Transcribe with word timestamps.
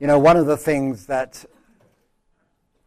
You 0.00 0.06
know, 0.06 0.18
one 0.20 0.36
of 0.36 0.46
the 0.46 0.56
things 0.56 1.06
that 1.06 1.44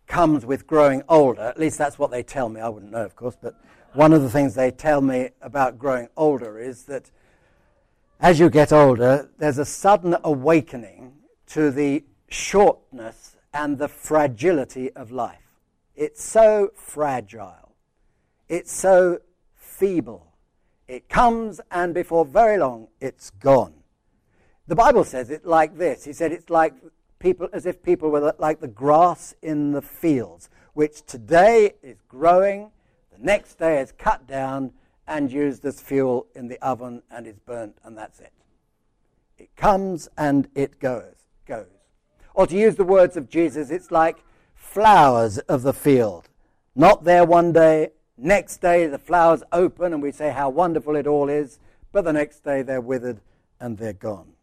comes 0.08 0.46
with 0.46 0.66
growing 0.66 1.04
older, 1.10 1.42
at 1.42 1.60
least 1.60 1.78
that's 1.78 2.00
what 2.00 2.10
they 2.10 2.24
tell 2.24 2.48
me, 2.48 2.62
I 2.62 2.70
wouldn't 2.70 2.92
know, 2.92 3.04
of 3.04 3.18
course, 3.18 3.36
but 3.42 3.56
one 3.94 4.14
of 4.14 4.22
the 4.22 4.30
things 4.30 4.56
they 4.56 4.72
tell 4.72 5.02
me 5.02 5.32
about 5.42 5.78
growing 5.78 6.08
older 6.16 6.58
is 6.58 6.84
that 6.86 7.12
as 8.22 8.40
you 8.40 8.50
get 8.50 8.72
older, 8.72 9.30
there's 9.40 9.58
a 9.58 9.66
sudden 9.66 10.16
awakening 10.24 11.14
to 11.48 11.70
the 11.70 12.06
shortness 12.30 13.36
and 13.54 13.78
the 13.78 13.90
fragility 13.90 14.92
of 14.94 15.12
life. 15.12 15.60
It's 15.96 16.24
so 16.24 16.72
fragile. 16.76 17.76
It's 18.48 18.72
so 18.72 19.20
feeble. 19.58 20.34
It 20.88 21.10
comes, 21.10 21.60
and 21.72 21.94
before 21.94 22.24
very 22.24 22.58
long, 22.58 22.88
it's 23.02 23.32
gone. 23.32 23.74
The 24.68 24.76
Bible 24.76 25.04
says 25.04 25.30
it 25.30 25.46
like 25.46 25.78
this. 25.78 26.06
He 26.06 26.14
said 26.14 26.32
it's 26.32 26.50
like 26.50 26.74
people, 27.22 27.48
as 27.54 27.66
if 27.66 27.82
people 27.82 28.10
were 28.10 28.36
like 28.40 28.60
the 28.60 28.68
grass 28.68 29.34
in 29.42 29.72
the 29.72 29.82
fields, 29.82 30.50
which 30.74 31.06
today 31.06 31.76
is 31.82 32.02
growing, 32.08 32.72
the 33.12 33.24
next 33.24 33.56
day 33.56 33.80
is 33.80 33.94
cut 33.94 34.28
down 34.28 34.72
and 35.08 35.32
used 35.32 35.64
as 35.66 35.80
fuel 35.80 36.28
in 36.36 36.48
the 36.48 36.60
oven 36.60 37.04
and 37.12 37.28
is 37.28 37.40
burnt, 37.40 37.78
and 37.84 37.98
that's 37.98 38.20
it. 38.20 38.34
It 39.38 39.56
comes 39.56 40.10
and 40.18 40.48
it 40.56 40.80
goes. 40.80 41.16
Goes. 41.46 41.68
Or 42.34 42.48
to 42.48 42.56
use 42.56 42.76
the 42.76 42.84
words 42.84 43.18
of 43.18 43.30
Jesus, 43.30 43.70
it's 43.70 43.92
like 43.92 44.24
flowers 44.56 45.38
of 45.40 45.64
the 45.64 45.74
field. 45.74 46.30
Not 46.76 47.04
there 47.04 47.26
one 47.26 47.52
day, 47.52 47.90
next 48.18 48.58
day 48.62 48.88
the 48.88 48.98
flowers 48.98 49.44
open 49.52 49.94
and 49.94 50.02
we 50.02 50.12
say 50.12 50.32
how 50.32 50.50
wonderful 50.50 50.96
it 50.96 51.08
all 51.08 51.30
is, 51.30 51.60
but 51.92 52.06
the 52.06 52.14
next 52.14 52.44
day 52.44 52.62
they're 52.62 52.82
withered 52.82 53.20
and 53.60 53.78
they're 53.78 53.94
gone. 53.94 54.34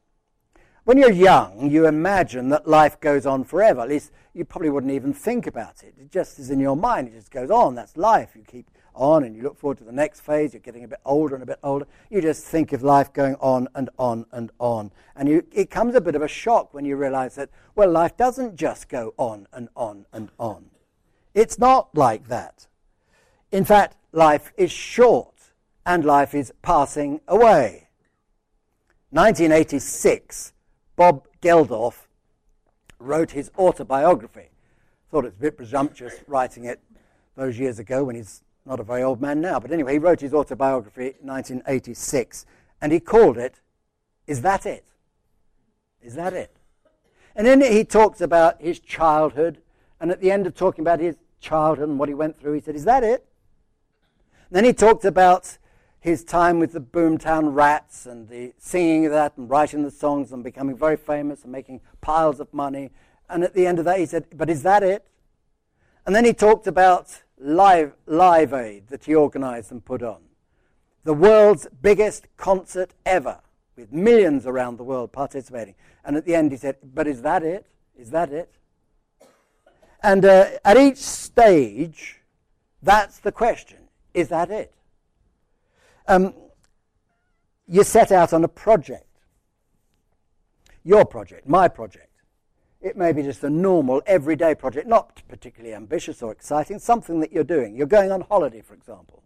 When 0.89 0.97
you're 0.97 1.13
young, 1.13 1.71
you 1.71 1.87
imagine 1.87 2.49
that 2.49 2.67
life 2.67 2.99
goes 2.99 3.27
on 3.27 3.45
forever. 3.45 3.83
At 3.83 3.91
least 3.91 4.11
you 4.33 4.47
probably 4.47 4.71
wouldn't 4.71 4.95
even 4.95 5.13
think 5.13 5.47
about 5.47 5.83
it. 5.83 5.93
It 6.01 6.11
just 6.11 6.39
is 6.39 6.49
in 6.49 6.61
your 6.61 6.79
mind. 6.79 7.09
It 7.09 7.13
just 7.13 7.31
goes 7.31 7.51
on. 7.51 7.75
That's 7.75 7.99
life. 7.99 8.31
You 8.35 8.43
keep 8.43 8.71
on 8.95 9.25
and 9.25 9.37
you 9.37 9.43
look 9.43 9.59
forward 9.59 9.77
to 9.77 9.85
the 9.85 9.93
next 9.93 10.21
phase. 10.21 10.55
You're 10.55 10.63
getting 10.63 10.85
a 10.85 10.89
bit 10.89 11.01
older 11.05 11.35
and 11.35 11.43
a 11.43 11.47
bit 11.47 11.59
older. 11.63 11.87
You 12.09 12.23
just 12.23 12.43
think 12.47 12.73
of 12.73 12.83
life 12.83 13.13
going 13.13 13.35
on 13.35 13.69
and 13.75 13.91
on 13.99 14.25
and 14.33 14.51
on. 14.59 14.91
And 15.15 15.29
you, 15.29 15.47
it 15.53 15.69
comes 15.69 15.95
a 15.95 16.01
bit 16.01 16.15
of 16.15 16.23
a 16.23 16.27
shock 16.27 16.73
when 16.73 16.87
you 16.87 16.97
realize 16.97 17.35
that, 17.35 17.51
well, 17.75 17.91
life 17.91 18.17
doesn't 18.17 18.57
just 18.57 18.89
go 18.89 19.13
on 19.19 19.47
and 19.53 19.69
on 19.77 20.07
and 20.11 20.31
on. 20.39 20.71
It's 21.35 21.59
not 21.59 21.95
like 21.95 22.29
that. 22.29 22.67
In 23.53 23.67
fact, 23.67 23.99
life 24.13 24.55
is 24.57 24.73
short 24.73 25.53
and 25.85 26.03
life 26.03 26.35
is 26.35 26.51
passing 26.63 27.21
away. 27.29 27.89
1986 29.11 30.55
Bob 30.99 31.29
Geldof 31.41 32.09
wrote 32.99 33.31
his 33.31 33.53
autobiography. 33.57 34.49
Thought 35.13 35.27
it 35.27 35.29
was 35.29 35.35
a 35.35 35.43
bit 35.43 35.57
presumptuous 35.57 36.17
writing 36.27 36.65
it 36.65 36.81
those 37.37 37.57
years 37.57 37.79
ago 37.79 38.03
when 38.03 38.17
he's 38.17 38.43
not 38.67 38.81
a 38.81 38.83
very 38.83 39.05
old 39.05 39.21
man 39.21 39.41
now. 39.41 39.61
But 39.61 39.71
anyway, 39.71 39.93
he 39.93 39.99
wrote 40.01 40.21
his 40.21 40.35
autobiography 40.35 41.15
in 41.21 41.29
1986 41.29 42.47
and 42.83 42.91
he 42.91 42.99
called 42.99 43.39
it, 43.39 43.61
Is 44.27 44.43
That 44.43 44.67
It? 44.67 44.87
Is 46.03 46.17
That 46.17 46.33
It? 46.33 46.57
And 47.37 47.47
in 47.47 47.63
it, 47.63 47.71
he 47.71 47.85
talks 47.85 48.21
about 48.21 48.61
his 48.61 48.81
childhood. 48.81 49.59
And 50.01 50.11
at 50.11 50.21
the 50.21 50.33
end 50.33 50.49
of 50.49 50.57
talking 50.57 50.83
about 50.83 50.99
his 50.99 51.15
childhood 51.41 51.89
and 51.89 52.01
what 52.01 52.09
he 52.09 52.15
went 52.17 52.41
through, 52.41 52.55
he 52.55 52.61
said, 52.61 52.75
Is 52.75 52.85
that 52.87 53.05
it? 53.05 53.25
And 54.51 54.57
then 54.57 54.65
he 54.65 54.73
talked 54.73 55.05
about 55.05 55.59
his 56.01 56.25
time 56.25 56.59
with 56.59 56.73
the 56.73 56.81
Boomtown 56.81 57.55
Rats 57.55 58.07
and 58.07 58.29
the 58.29 58.53
singing 58.59 59.07
of 59.07 59.13
that 59.13 59.37
and 59.37 59.51
writing 59.51 59.83
the 59.83 59.91
songs 59.91 60.33
and 60.33 60.45
becoming 60.45 60.77
very 60.77 60.97
famous 60.97 61.43
and 61.43 61.53
making 61.53 61.81
piles 62.01 62.41
of 62.41 62.53
money. 62.55 62.91
And 63.29 63.43
at 63.43 63.55
the 63.55 63.67
end 63.67 63.79
of 63.79 63.85
that, 63.85 63.99
he 63.99 64.07
said, 64.07 64.27
But 64.35 64.49
is 64.49 64.63
that 64.63 64.83
it? 64.83 65.07
And 66.07 66.15
then 66.15 66.25
he 66.25 66.33
talked 66.33 66.67
about 66.67 67.23
Live, 67.39 67.93
Live 68.07 68.53
Aid 68.53 68.89
that 68.89 69.05
he 69.05 69.15
organized 69.15 69.71
and 69.71 69.85
put 69.85 70.03
on. 70.03 70.23
The 71.05 71.15
world's 71.15 71.67
biggest 71.83 72.27
concert 72.37 72.93
ever, 73.05 73.41
with 73.77 73.93
millions 73.93 74.47
around 74.47 74.79
the 74.79 74.85
world 74.85 75.13
participating. 75.13 75.75
And 76.05 76.17
at 76.17 76.25
the 76.25 76.35
end, 76.35 76.53
he 76.53 76.59
said, 76.59 76.77
But 76.83 77.07
is 77.07 77.23
that 77.23 77.43
it? 77.43 77.67
Is 77.97 78.11
that 78.11 78.33
it? 78.33 78.53
And 80.03 80.25
uh, 80.25 80.51
at 80.65 80.77
each 80.77 80.99
stage, 80.99 82.21
that's 82.83 83.19
the 83.19 83.33
question. 83.33 83.79
Is 84.15 84.29
that 84.29 84.51
it? 84.51 84.73
Um, 86.09 86.33
you 87.67 87.85
set 87.85 88.11
out 88.11 88.33
on 88.33 88.43
a 88.43 88.49
project. 88.49 89.05
Your 90.83 91.05
project, 91.05 91.47
my 91.47 91.69
project. 91.69 92.07
It 92.81 92.97
may 92.97 93.13
be 93.13 93.23
just 93.23 93.45
a 93.45 93.51
normal, 93.51 94.03
everyday 94.07 94.55
project, 94.55 94.89
not 94.89 95.23
particularly 95.29 95.75
ambitious 95.75 96.23
or 96.23 96.33
exciting, 96.33 96.79
something 96.79 97.21
that 97.21 97.31
you're 97.31 97.45
doing. 97.45 97.77
You're 97.77 97.87
going 97.87 98.11
on 98.11 98.23
holiday, 98.23 98.63
for 98.63 98.73
example. 98.73 99.23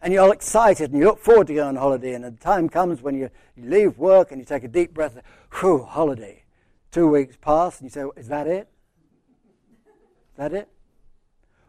And 0.00 0.14
you're 0.14 0.22
all 0.22 0.30
excited 0.30 0.92
and 0.92 0.98
you 0.98 1.04
look 1.04 1.18
forward 1.18 1.48
to 1.48 1.54
going 1.54 1.68
on 1.68 1.76
holiday, 1.76 2.14
and 2.14 2.24
the 2.24 2.30
time 2.30 2.70
comes 2.70 3.02
when 3.02 3.14
you, 3.14 3.28
you 3.54 3.68
leave 3.68 3.98
work 3.98 4.30
and 4.30 4.40
you 4.40 4.46
take 4.46 4.64
a 4.64 4.68
deep 4.68 4.94
breath, 4.94 5.20
whew, 5.60 5.82
holiday. 5.82 6.44
Two 6.90 7.08
weeks 7.08 7.36
pass, 7.38 7.80
and 7.80 7.86
you 7.86 7.90
say, 7.90 8.04
Is 8.16 8.28
that 8.28 8.46
it? 8.46 8.68
Is 10.30 10.36
that 10.38 10.54
it? 10.54 10.68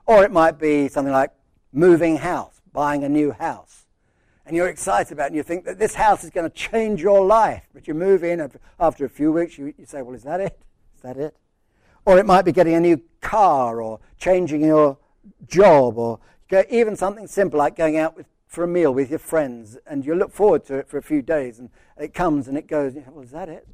Or 0.06 0.24
it 0.24 0.32
might 0.32 0.58
be 0.58 0.88
something 0.88 1.12
like 1.12 1.32
moving 1.74 2.18
house, 2.18 2.62
buying 2.72 3.04
a 3.04 3.10
new 3.10 3.32
house 3.32 3.88
and 4.50 4.58
you're 4.58 4.68
excited 4.68 5.14
about 5.14 5.26
it 5.26 5.28
and 5.28 5.36
you 5.36 5.44
think 5.44 5.64
that 5.66 5.78
this 5.78 5.94
house 5.94 6.24
is 6.24 6.32
going 6.32 6.50
to 6.50 6.56
change 6.56 7.04
your 7.04 7.24
life. 7.24 7.62
But 7.72 7.88
you 7.88 7.94
move 7.94 8.24
in, 8.24 8.40
and 8.40 8.52
after 8.80 9.06
a 9.06 9.10
few 9.10 9.32
weeks, 9.32 9.60
you, 9.60 9.76
you 9.78 9.86
say, 9.86 10.02
Well, 10.02 10.16
is 10.16 10.24
that 10.24 10.42
it? 10.42 10.60
Is 10.96 11.04
that 11.04 11.18
it? 11.18 11.38
Or 12.04 12.18
it 12.18 12.26
might 12.26 12.46
be 12.46 12.52
getting 12.52 12.74
a 12.74 12.80
new 12.80 13.00
car 13.22 13.80
or 13.80 14.00
changing 14.18 14.62
your 14.62 14.98
job 15.48 16.00
or 16.00 16.20
even 16.72 16.96
something 16.96 17.28
simple 17.28 17.60
like 17.60 17.76
going 17.76 17.98
out 17.98 18.18
with, 18.18 18.26
for 18.48 18.64
a 18.64 18.68
meal 18.68 18.92
with 18.92 19.12
your 19.12 19.20
friends 19.20 19.78
and 19.86 20.04
you 20.04 20.16
look 20.16 20.32
forward 20.32 20.66
to 20.66 20.78
it 20.78 20.90
for 20.90 20.98
a 20.98 21.04
few 21.04 21.22
days 21.22 21.60
and 21.60 21.70
it 21.98 22.16
comes 22.16 22.48
and 22.48 22.58
it 22.58 22.68
goes. 22.68 22.96
And 22.96 23.06
well, 23.14 23.24
is 23.24 23.32
that 23.32 23.50
it? 23.50 23.68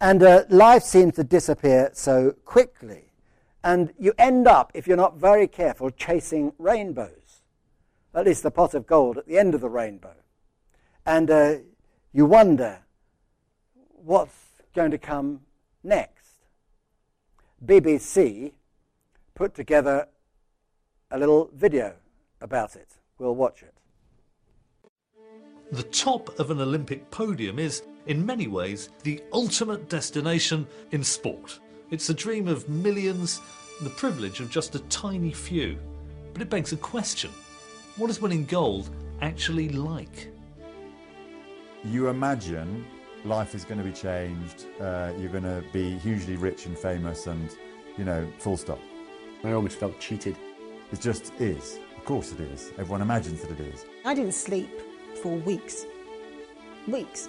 And 0.00 0.22
uh, 0.22 0.44
life 0.48 0.82
seems 0.82 1.14
to 1.16 1.24
disappear 1.24 1.90
so 1.92 2.34
quickly. 2.46 3.10
And 3.62 3.92
you 3.98 4.14
end 4.16 4.48
up, 4.48 4.72
if 4.72 4.86
you're 4.86 4.96
not 4.96 5.18
very 5.18 5.46
careful, 5.46 5.90
chasing 5.90 6.52
rainbows 6.58 7.23
at 8.14 8.24
least 8.24 8.42
the 8.42 8.50
pot 8.50 8.74
of 8.74 8.86
gold 8.86 9.18
at 9.18 9.26
the 9.26 9.38
end 9.38 9.54
of 9.54 9.60
the 9.60 9.68
rainbow. 9.68 10.14
And 11.04 11.30
uh, 11.30 11.54
you 12.12 12.26
wonder 12.26 12.80
what's 13.90 14.36
going 14.74 14.90
to 14.92 14.98
come 14.98 15.40
next. 15.82 16.36
BBC 17.64 18.52
put 19.34 19.54
together 19.54 20.08
a 21.10 21.18
little 21.18 21.50
video 21.54 21.94
about 22.40 22.76
it. 22.76 22.88
We'll 23.18 23.34
watch 23.34 23.62
it. 23.62 23.74
The 25.72 25.82
top 25.82 26.38
of 26.38 26.50
an 26.50 26.60
Olympic 26.60 27.10
podium 27.10 27.58
is, 27.58 27.82
in 28.06 28.24
many 28.24 28.46
ways, 28.46 28.90
the 29.02 29.22
ultimate 29.32 29.88
destination 29.88 30.66
in 30.92 31.02
sport. 31.02 31.58
It's 31.90 32.06
the 32.06 32.14
dream 32.14 32.48
of 32.48 32.68
millions, 32.68 33.40
the 33.80 33.90
privilege 33.90 34.40
of 34.40 34.50
just 34.50 34.74
a 34.74 34.80
tiny 34.80 35.32
few. 35.32 35.78
But 36.32 36.42
it 36.42 36.50
begs 36.50 36.72
a 36.72 36.76
question 36.76 37.30
what 37.96 38.10
is 38.10 38.20
winning 38.20 38.44
gold 38.46 38.90
actually 39.20 39.68
like? 39.68 40.28
You 41.84 42.08
imagine 42.08 42.84
life 43.24 43.54
is 43.54 43.64
going 43.64 43.78
to 43.78 43.84
be 43.84 43.92
changed, 43.92 44.66
uh, 44.80 45.12
you're 45.18 45.30
going 45.30 45.44
to 45.44 45.62
be 45.72 45.96
hugely 45.98 46.36
rich 46.36 46.66
and 46.66 46.76
famous, 46.76 47.26
and, 47.26 47.56
you 47.96 48.04
know, 48.04 48.26
full 48.38 48.56
stop. 48.56 48.80
I 49.44 49.52
almost 49.52 49.78
felt 49.78 49.98
cheated. 50.00 50.36
It 50.92 51.00
just 51.00 51.32
is. 51.38 51.78
Of 51.96 52.04
course 52.04 52.32
it 52.32 52.40
is. 52.40 52.72
Everyone 52.78 53.00
imagines 53.00 53.42
that 53.42 53.50
it 53.52 53.60
is. 53.60 53.84
I 54.04 54.14
didn't 54.14 54.34
sleep 54.34 54.70
for 55.22 55.36
weeks. 55.36 55.86
Weeks. 56.88 57.28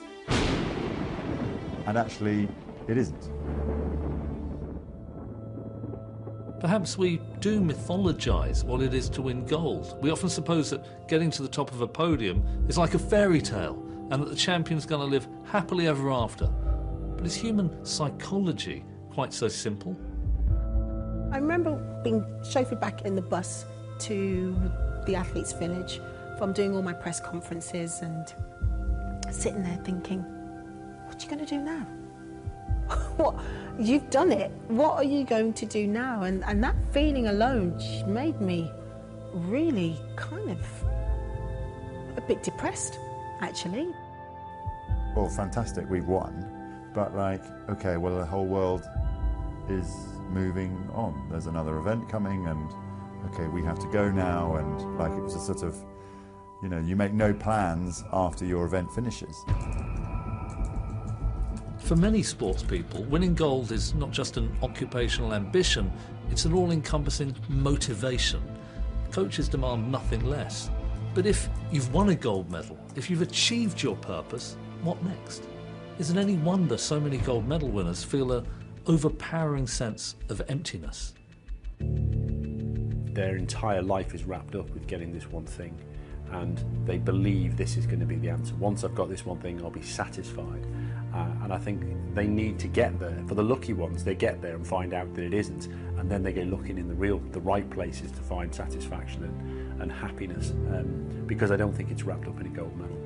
And 1.88 1.98
actually, 1.98 2.48
it 2.88 2.98
isn't. 2.98 3.30
Perhaps 6.66 6.98
we 6.98 7.22
do 7.42 7.62
mythologize 7.62 8.64
what 8.64 8.82
it 8.82 8.96
is 8.96 9.08
to 9.10 9.22
win 9.22 9.46
gold. 9.46 10.02
We 10.02 10.10
often 10.10 10.30
suppose 10.30 10.72
that 10.72 11.08
getting 11.08 11.30
to 11.30 11.44
the 11.44 11.48
top 11.48 11.72
of 11.72 11.82
a 11.82 11.88
podium 11.88 12.44
is 12.68 12.76
like 12.76 12.96
a 12.96 12.98
fairy 12.98 13.40
tale 13.40 13.76
and 14.10 14.20
that 14.20 14.32
the 14.32 14.36
champion's 14.36 14.84
going 14.84 15.02
to 15.02 15.06
live 15.06 15.28
happily 15.44 15.86
ever 15.88 16.10
after. 16.10 16.48
But 16.48 17.24
is 17.24 17.36
human 17.36 17.86
psychology 17.86 18.84
quite 19.12 19.32
so 19.32 19.48
simple? 19.48 19.96
I 21.32 21.38
remember 21.38 21.76
being 22.04 22.24
chauffeured 22.42 22.82
back 22.82 23.06
in 23.06 23.14
the 23.14 23.22
bus 23.22 23.68
to 24.00 24.60
the 25.06 25.14
athletes' 25.14 25.54
village 25.54 26.02
from 26.40 26.52
doing 26.52 26.76
all 26.76 26.82
my 26.82 26.94
press 26.94 27.20
conferences 27.20 28.02
and 28.02 28.34
sitting 29.32 29.62
there 29.62 29.80
thinking, 29.84 30.22
what 31.06 31.16
are 31.16 31.24
you 31.24 31.30
going 31.30 31.46
to 31.46 31.56
do 31.58 31.62
now? 31.62 31.86
what? 33.18 33.36
You've 33.78 34.10
done 34.10 34.32
it. 34.32 34.52
What 34.68 34.94
are 34.94 35.04
you 35.04 35.26
going 35.26 35.54
to 35.54 35.66
do 35.66 35.86
now? 35.86 36.24
And, 36.24 36.44
and 36.46 36.64
that 36.64 36.76
feeling 36.92 37.28
alone 37.28 37.78
made 38.08 38.40
me 38.40 38.72
really 39.34 40.00
kind 40.16 40.50
of 40.50 40.60
a 42.18 42.22
bit 42.22 42.42
depressed, 42.42 42.98
actually. 43.42 43.90
Well, 45.16 45.30
fantastic. 45.30 45.90
We've 45.90 46.08
won. 46.08 46.52
but 46.96 47.14
like, 47.16 47.44
okay, 47.70 47.98
well, 47.98 48.18
the 48.18 48.26
whole 48.26 48.46
world 48.46 48.84
is 49.70 49.94
moving 50.30 50.72
on. 50.94 51.28
There's 51.30 51.48
another 51.48 51.78
event 51.78 52.08
coming, 52.10 52.48
and 52.48 52.72
okay, 53.32 53.48
we 53.48 53.62
have 53.64 53.78
to 53.80 53.88
go 53.92 54.10
now, 54.10 54.56
and 54.56 54.98
like 54.98 55.12
it 55.12 55.22
was 55.22 55.36
a 55.36 55.40
sort 55.40 55.64
of, 55.64 55.76
you 56.64 56.70
know, 56.70 56.80
you 56.80 56.96
make 56.96 57.14
no 57.14 57.34
plans 57.34 58.04
after 58.14 58.46
your 58.46 58.66
event 58.66 58.92
finishes. 58.92 59.44
For 61.86 61.96
many 61.96 62.24
sports 62.24 62.64
people, 62.64 63.04
winning 63.04 63.36
gold 63.36 63.72
is 63.72 63.94
not 63.94 64.10
just 64.10 64.38
an 64.38 64.52
occupational 64.64 65.36
ambition, 65.36 65.94
it's 66.32 66.46
an 66.46 66.54
all 66.54 66.72
encompassing 66.72 67.36
motivation. 67.48 68.42
Coaches 69.12 69.48
demand 69.48 69.92
nothing 69.92 70.26
less. 70.26 70.72
But 71.14 71.28
if 71.28 71.48
you've 71.72 71.94
won 71.94 72.10
a 72.10 72.16
gold 72.16 72.50
medal, 72.50 72.76
if 72.96 73.08
you've 73.08 73.22
achieved 73.22 73.84
your 73.84 73.96
purpose, 73.98 74.58
what 74.82 75.02
next? 75.04 75.44
Is 76.00 76.10
it 76.10 76.18
any 76.18 76.38
wonder 76.38 76.76
so 76.76 77.00
many 77.00 77.18
gold 77.20 77.48
medal 77.48 77.70
winners 77.70 78.04
feel 78.04 78.32
a 78.32 78.44
overpowering 78.88 79.68
sense 79.68 80.16
of 80.30 80.42
emptiness? 80.48 81.14
Their 81.80 83.38
entire 83.38 83.84
life 83.84 84.16
is 84.16 84.24
wrapped 84.24 84.56
up 84.56 84.72
with 84.72 84.88
getting 84.88 85.14
this 85.14 85.28
one 85.28 85.46
thing, 85.46 85.78
and 86.32 86.66
they 86.88 86.98
believe 86.98 87.58
this 87.58 87.78
is 87.78 87.86
going 87.86 88.00
to 88.00 88.08
be 88.08 88.16
the 88.16 88.30
answer. 88.30 88.56
Once 88.56 88.84
I've 88.84 88.96
got 88.96 89.08
this 89.08 89.24
one 89.24 89.38
thing, 89.40 89.64
I'll 89.64 89.70
be 89.70 89.84
satisfied. 89.84 90.66
Uh, 91.16 91.28
and 91.44 91.54
I 91.54 91.58
think 91.58 91.82
they 92.14 92.28
need 92.28 92.60
to 92.60 92.68
get 92.68 93.00
there. 93.00 93.24
For 93.28 93.36
the 93.36 93.44
lucky 93.44 93.72
ones, 93.72 94.04
they 94.04 94.16
get 94.16 94.42
there 94.42 94.56
and 94.56 94.68
find 94.68 94.94
out 94.94 95.14
that 95.14 95.24
it 95.24 95.34
isn't, 95.34 95.68
and 95.98 96.12
then 96.12 96.24
they 96.24 96.34
go 96.34 96.42
looking 96.42 96.78
in 96.78 96.90
the 96.90 96.94
real, 96.94 97.20
the 97.32 97.40
right 97.40 97.70
places 97.70 98.12
to 98.12 98.22
find 98.22 98.54
satisfaction 98.54 99.24
and, 99.24 99.82
and 99.82 99.92
happiness. 99.92 100.52
Um, 100.52 101.24
because 101.26 101.52
I 101.52 101.56
don't 101.56 101.72
think 101.72 101.90
it's 101.90 102.04
wrapped 102.04 102.28
up 102.28 102.38
in 102.42 102.48
a 102.48 102.50
gold 102.50 102.78
medal. 102.78 102.98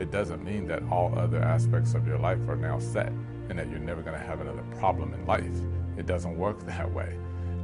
It 0.00 0.10
doesn't 0.10 0.42
mean 0.42 0.66
that 0.68 0.82
all 0.90 1.16
other 1.18 1.42
aspects 1.42 1.92
of 1.92 2.06
your 2.06 2.18
life 2.18 2.48
are 2.48 2.56
now 2.56 2.78
set 2.78 3.12
and 3.50 3.58
that 3.58 3.68
you're 3.68 3.78
never 3.78 4.00
going 4.00 4.18
to 4.18 4.26
have 4.26 4.40
another 4.40 4.64
problem 4.78 5.12
in 5.12 5.26
life. 5.26 5.44
It 5.98 6.06
doesn't 6.06 6.38
work 6.38 6.64
that 6.64 6.90
way. 6.90 7.14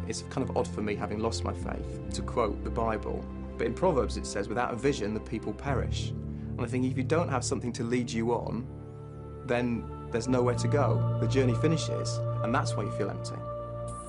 It's 0.07 0.23
kind 0.29 0.47
of 0.47 0.55
odd 0.59 0.69
for 0.69 0.83
me, 0.83 0.95
having 0.95 1.21
lost 1.21 1.43
my 1.43 1.55
faith, 1.55 2.12
to 2.12 2.21
quote 2.21 2.62
the 2.62 2.71
Bible. 2.71 3.25
But 3.57 3.67
in 3.67 3.73
Proverbs 3.73 4.19
it 4.19 4.27
says, 4.27 4.47
without 4.47 4.75
a 4.75 4.77
vision, 4.77 5.15
the 5.15 5.21
people 5.21 5.55
perish. 5.55 6.11
And 6.11 6.61
I 6.61 6.67
think 6.67 6.85
if 6.85 6.99
you 6.99 7.05
don't 7.05 7.31
have 7.31 7.45
something 7.45 7.73
to 7.73 7.83
lead 7.83 8.11
you 8.11 8.33
on, 8.33 8.67
then 9.47 9.85
there's 10.11 10.29
nowhere 10.29 10.55
to 10.55 10.69
go. 10.69 11.19
The 11.21 11.29
journey 11.29 11.55
finishes, 11.55 12.19
and 12.43 12.55
that's 12.55 12.77
why 12.77 12.85
you 12.85 12.91
feel 12.93 13.11
empty. 13.11 13.37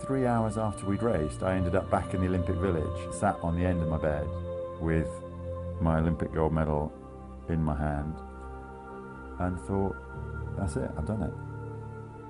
Three 0.01 0.25
hours 0.25 0.57
after 0.57 0.86
we'd 0.86 1.04
raced, 1.04 1.44
I 1.44 1.56
ended 1.56 1.75
up 1.75 1.89
back 1.89 2.13
in 2.13 2.22
the 2.22 2.28
Olympic 2.28 2.56
Village, 2.56 3.13
sat 3.13 3.38
on 3.42 3.60
the 3.60 3.66
end 3.66 3.81
of 3.81 3.89
my 3.89 3.98
bed 3.98 4.28
with 4.80 5.10
my 5.81 6.00
Olympic 6.00 6.34
gold 6.34 6.54
medal 6.54 6.92
in 7.50 7.63
my 7.63 7.75
hand, 7.75 8.16
and 9.39 9.60
thought, 9.62 9.95
that's 10.57 10.75
it, 10.75 10.89
I've 10.98 11.06
done 11.06 11.24
it. 11.24 11.34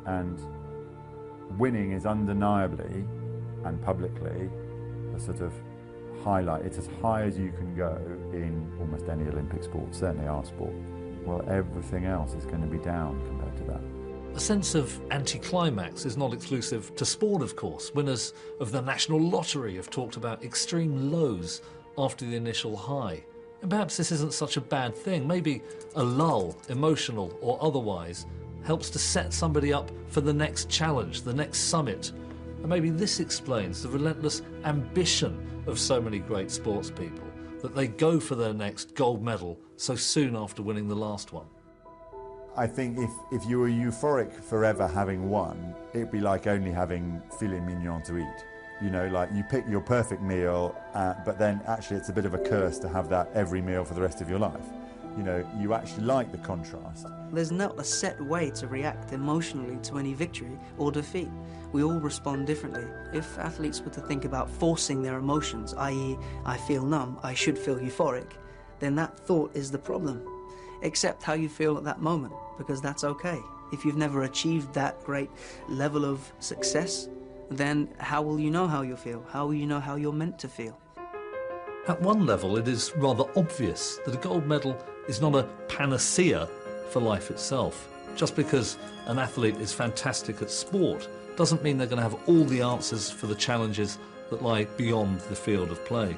And 0.06 0.39
winning 1.59 1.92
is 1.92 2.06
undeniably 2.06 3.06
and 3.63 3.81
publicly 3.83 4.50
a 5.15 5.19
sort 5.19 5.42
of 5.42 5.54
highlight. 6.24 6.65
It's 6.65 6.77
as 6.77 6.89
high 7.01 7.24
as 7.24 7.38
you 7.38 7.51
can 7.51 7.75
go 7.75 7.95
in 8.33 8.71
almost 8.80 9.07
any 9.07 9.27
Olympic 9.30 9.63
sport, 9.63 9.94
certainly 9.94 10.27
our 10.27 10.44
sport 10.44 10.74
well, 11.27 11.44
everything 11.50 12.06
else 12.06 12.33
is 12.33 12.45
going 12.45 12.62
to 12.62 12.68
be 12.68 12.77
down 12.77 13.21
compared 13.27 13.57
to 13.57 13.63
that. 13.65 13.81
A 14.35 14.39
sense 14.39 14.75
of 14.75 15.00
anticlimax 15.12 16.06
is 16.06 16.15
not 16.15 16.33
exclusive 16.33 16.95
to 16.95 17.06
sport, 17.06 17.41
of 17.41 17.56
course. 17.56 17.94
Winners 17.94 18.33
of 18.62 18.71
the 18.71 18.81
National 18.81 19.19
Lottery 19.19 19.75
have 19.75 19.89
talked 19.89 20.15
about 20.15 20.44
extreme 20.44 21.12
lows 21.12 21.62
after 21.97 22.25
the 22.25 22.35
initial 22.35 22.75
high. 22.75 23.24
And 23.62 23.69
perhaps 23.69 23.97
this 23.97 24.12
isn't 24.12 24.33
such 24.33 24.56
a 24.56 24.62
bad 24.62 24.95
thing. 24.95 25.27
Maybe 25.27 25.63
a 25.95 26.03
lull, 26.03 26.56
emotional 26.69 27.38
or 27.41 27.57
otherwise, 27.62 28.25
helps 28.63 28.89
to 28.91 29.00
set 29.00 29.33
somebody 29.33 29.73
up 29.73 29.91
for 30.07 30.21
the 30.21 30.33
next 30.33 30.69
challenge, 30.69 31.23
the 31.23 31.33
next 31.33 31.59
summit. 31.69 32.12
And 32.59 32.68
maybe 32.68 32.89
this 32.89 33.19
explains 33.19 33.83
the 33.83 33.89
relentless 33.89 34.44
ambition 34.63 35.63
of 35.65 35.80
so 35.80 36.00
many 36.00 36.19
great 36.19 36.51
sports 36.51 36.89
people 36.91 37.26
that 37.62 37.75
they 37.75 37.88
go 37.88 38.19
for 38.19 38.36
their 38.36 38.54
next 38.54 38.95
gold 38.95 39.24
medal 39.24 39.59
so 39.75 39.95
soon 39.95 40.36
after 40.36 40.62
winning 40.62 40.88
the 40.88 40.95
last 40.95 41.33
one? 41.33 41.48
I 42.56 42.65
think 42.65 42.98
if, 42.98 43.12
if 43.31 43.48
you 43.48 43.59
were 43.59 43.69
euphoric 43.69 44.33
forever 44.33 44.88
having 44.88 45.30
won, 45.30 45.75
it'd 45.94 46.12
be 46.12 46.19
like 46.19 46.48
only 46.48 46.71
having 46.71 47.21
filet 47.39 47.59
mignon 47.59 48.01
to 48.04 48.18
eat. 48.18 48.45
You 48.81 48.89
know, 48.89 49.07
like 49.07 49.30
you 49.33 49.44
pick 49.44 49.63
your 49.68 49.81
perfect 49.81 50.21
meal, 50.21 50.75
uh, 50.94 51.13
but 51.25 51.38
then 51.38 51.62
actually 51.68 51.98
it's 51.98 52.09
a 52.09 52.13
bit 52.13 52.25
of 52.25 52.33
a 52.33 52.39
curse 52.39 52.80
to 52.80 52.89
have 52.89 53.09
that 53.09 53.30
every 53.33 53.62
meal 53.62 53.83
for 53.86 53.94
the 53.94 54.01
rest 54.01 54.21
of 54.21 54.30
your 54.30 54.39
life. 54.39 54.65
You 55.17 55.23
know, 55.23 55.49
you 55.59 55.73
actually 55.73 56.03
like 56.03 56.31
the 56.31 56.37
contrast. 56.37 57.07
There's 57.31 57.51
not 57.51 57.79
a 57.79 57.83
set 57.83 58.21
way 58.21 58.51
to 58.51 58.67
react 58.67 59.13
emotionally 59.13 59.77
to 59.83 59.97
any 59.97 60.13
victory 60.13 60.57
or 60.77 60.91
defeat 60.91 61.29
we 61.71 61.83
all 61.83 61.99
respond 61.99 62.47
differently. 62.47 62.85
If 63.13 63.37
athletes 63.37 63.81
were 63.81 63.91
to 63.91 64.01
think 64.01 64.25
about 64.25 64.49
forcing 64.49 65.01
their 65.01 65.17
emotions, 65.17 65.73
i.e., 65.73 66.17
I 66.45 66.57
feel 66.57 66.85
numb, 66.85 67.19
I 67.23 67.33
should 67.33 67.57
feel 67.57 67.77
euphoric, 67.77 68.31
then 68.79 68.95
that 68.95 69.19
thought 69.19 69.55
is 69.55 69.71
the 69.71 69.77
problem. 69.77 70.25
Accept 70.83 71.23
how 71.23 71.33
you 71.33 71.49
feel 71.49 71.77
at 71.77 71.83
that 71.83 72.01
moment, 72.01 72.33
because 72.57 72.81
that's 72.81 73.03
okay. 73.03 73.39
If 73.73 73.83
you've 73.83 73.97
never 73.97 74.23
achieved 74.23 74.73
that 74.73 75.03
great 75.03 75.29
level 75.67 76.05
of 76.05 76.31
success, 76.39 77.09
then 77.49 77.89
how 77.97 78.21
will 78.21 78.39
you 78.39 78.49
know 78.49 78.67
how 78.67 78.81
you 78.81 78.95
feel? 78.95 79.25
How 79.29 79.47
will 79.47 79.55
you 79.55 79.67
know 79.67 79.79
how 79.79 79.95
you're 79.95 80.13
meant 80.13 80.39
to 80.39 80.47
feel? 80.47 80.79
At 81.87 82.01
one 82.01 82.25
level, 82.25 82.57
it 82.57 82.67
is 82.67 82.93
rather 82.97 83.25
obvious 83.35 83.99
that 84.05 84.13
a 84.13 84.17
gold 84.17 84.45
medal 84.45 84.77
is 85.07 85.21
not 85.21 85.36
a 85.36 85.44
panacea 85.68 86.48
for 86.89 87.00
life 87.01 87.31
itself. 87.31 87.88
Just 88.15 88.36
because 88.36 88.77
an 89.06 89.19
athlete 89.19 89.57
is 89.57 89.74
fantastic 89.74 90.42
at 90.42 90.50
sport 90.50 91.07
doesn't 91.36 91.63
mean 91.63 91.77
they're 91.77 91.88
going 91.88 91.98
to 91.98 92.09
have 92.09 92.18
all 92.27 92.44
the 92.45 92.62
answers 92.62 93.09
for 93.09 93.27
the 93.27 93.36
challenges 93.36 94.00
that 94.30 94.42
lie 94.42 94.65
beyond 94.75 95.19
the 95.21 95.36
field 95.36 95.71
of 95.71 95.83
play. 95.86 96.15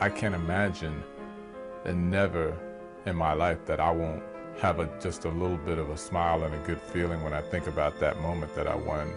I 0.00 0.08
can't 0.08 0.34
imagine 0.34 1.02
and 1.84 2.10
never 2.10 2.56
in 3.06 3.16
my 3.16 3.32
life 3.32 3.64
that 3.66 3.80
I 3.80 3.90
won't 3.90 4.22
have 4.58 4.80
a, 4.80 4.88
just 5.00 5.24
a 5.24 5.28
little 5.28 5.56
bit 5.58 5.78
of 5.78 5.90
a 5.90 5.96
smile 5.96 6.42
and 6.42 6.54
a 6.54 6.58
good 6.58 6.80
feeling 6.80 7.22
when 7.22 7.32
I 7.32 7.42
think 7.42 7.66
about 7.66 8.00
that 8.00 8.20
moment 8.20 8.54
that 8.56 8.66
I 8.66 8.74
won 8.74 9.12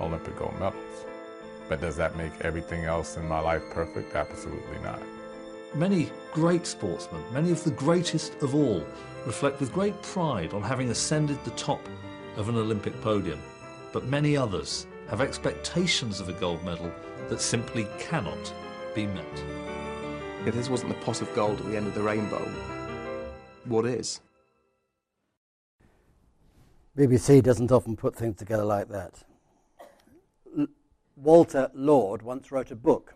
Olympic 0.00 0.36
gold 0.38 0.54
medals. 0.58 1.04
But 1.68 1.80
does 1.80 1.96
that 1.96 2.16
make 2.16 2.32
everything 2.40 2.84
else 2.84 3.16
in 3.16 3.28
my 3.28 3.40
life 3.40 3.62
perfect? 3.70 4.14
Absolutely 4.14 4.78
not. 4.82 5.02
Many 5.74 6.10
great 6.32 6.66
sportsmen, 6.66 7.22
many 7.32 7.50
of 7.50 7.62
the 7.64 7.70
greatest 7.70 8.34
of 8.42 8.54
all, 8.54 8.84
reflect 9.26 9.60
with 9.60 9.72
great 9.72 10.00
pride 10.02 10.54
on 10.54 10.62
having 10.62 10.90
ascended 10.90 11.42
the 11.44 11.50
top 11.52 11.80
of 12.36 12.48
an 12.48 12.56
Olympic 12.56 12.98
podium 13.02 13.40
but 13.92 14.04
many 14.06 14.36
others 14.36 14.86
have 15.08 15.20
expectations 15.20 16.20
of 16.20 16.28
a 16.28 16.32
gold 16.34 16.62
medal 16.64 16.92
that 17.28 17.40
simply 17.40 17.86
cannot 17.98 18.52
be 18.94 19.06
met. 19.06 19.44
If 20.46 20.54
this 20.54 20.68
wasn't 20.68 20.90
the 20.90 21.04
pot 21.04 21.22
of 21.22 21.34
gold 21.34 21.58
at 21.60 21.66
the 21.66 21.76
end 21.76 21.86
of 21.86 21.94
the 21.94 22.02
rainbow, 22.02 22.40
what 23.64 23.86
is? 23.86 24.20
BBC 26.96 27.42
doesn't 27.42 27.72
often 27.72 27.96
put 27.96 28.16
things 28.16 28.36
together 28.36 28.64
like 28.64 28.88
that. 28.88 29.24
L- 30.58 30.66
Walter 31.16 31.70
Lord 31.74 32.22
once 32.22 32.50
wrote 32.50 32.70
a 32.70 32.76
book. 32.76 33.14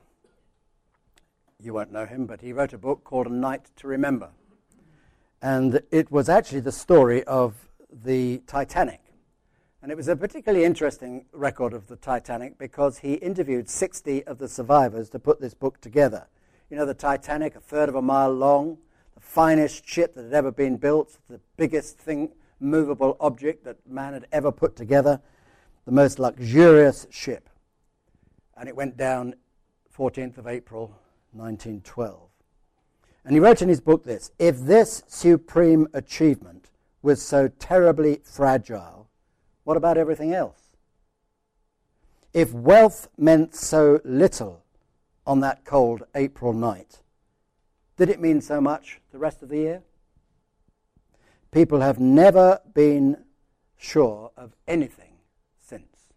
You 1.62 1.74
won't 1.74 1.92
know 1.92 2.06
him, 2.06 2.26
but 2.26 2.40
he 2.40 2.52
wrote 2.52 2.72
a 2.72 2.78
book 2.78 3.04
called 3.04 3.28
A 3.28 3.32
Night 3.32 3.70
to 3.76 3.86
Remember. 3.86 4.30
And 5.40 5.80
it 5.92 6.10
was 6.10 6.28
actually 6.28 6.58
the 6.58 6.72
story 6.72 7.22
of 7.22 7.68
the 7.92 8.42
Titanic. 8.48 9.00
And 9.80 9.92
it 9.92 9.96
was 9.96 10.08
a 10.08 10.16
particularly 10.16 10.64
interesting 10.64 11.26
record 11.32 11.72
of 11.72 11.86
the 11.86 11.94
Titanic 11.94 12.58
because 12.58 12.98
he 12.98 13.14
interviewed 13.14 13.68
60 13.68 14.24
of 14.24 14.38
the 14.38 14.48
survivors 14.48 15.08
to 15.10 15.20
put 15.20 15.40
this 15.40 15.54
book 15.54 15.80
together. 15.80 16.26
You 16.68 16.76
know, 16.76 16.86
the 16.86 16.94
Titanic, 16.94 17.54
a 17.54 17.60
third 17.60 17.88
of 17.88 17.94
a 17.94 18.02
mile 18.02 18.32
long, 18.32 18.78
the 19.14 19.20
finest 19.20 19.88
ship 19.88 20.16
that 20.16 20.24
had 20.24 20.34
ever 20.34 20.50
been 20.50 20.78
built, 20.78 21.18
the 21.28 21.40
biggest 21.56 21.96
thing, 21.96 22.32
movable 22.58 23.16
object 23.20 23.62
that 23.64 23.76
man 23.88 24.14
had 24.14 24.26
ever 24.32 24.50
put 24.50 24.74
together, 24.74 25.20
the 25.84 25.92
most 25.92 26.18
luxurious 26.18 27.06
ship. 27.10 27.48
And 28.56 28.68
it 28.68 28.74
went 28.74 28.96
down 28.96 29.34
14th 29.96 30.38
of 30.38 30.48
April, 30.48 30.96
1912. 31.32 32.28
And 33.24 33.34
he 33.34 33.40
wrote 33.40 33.62
in 33.62 33.68
his 33.68 33.80
book 33.80 34.04
this 34.04 34.30
If 34.38 34.58
this 34.58 35.02
supreme 35.06 35.88
achievement 35.92 36.70
was 37.02 37.22
so 37.22 37.48
terribly 37.48 38.20
fragile, 38.24 39.08
what 39.64 39.76
about 39.76 39.98
everything 39.98 40.32
else? 40.32 40.58
If 42.32 42.52
wealth 42.52 43.08
meant 43.18 43.54
so 43.54 44.00
little 44.04 44.64
on 45.26 45.40
that 45.40 45.64
cold 45.64 46.04
April 46.14 46.52
night, 46.52 47.02
did 47.96 48.08
it 48.08 48.20
mean 48.20 48.40
so 48.40 48.60
much 48.60 49.00
the 49.12 49.18
rest 49.18 49.42
of 49.42 49.48
the 49.48 49.58
year? 49.58 49.82
People 51.50 51.80
have 51.80 52.00
never 52.00 52.60
been 52.72 53.24
sure 53.76 54.30
of 54.36 54.56
anything 54.66 55.12
since. 55.60 56.12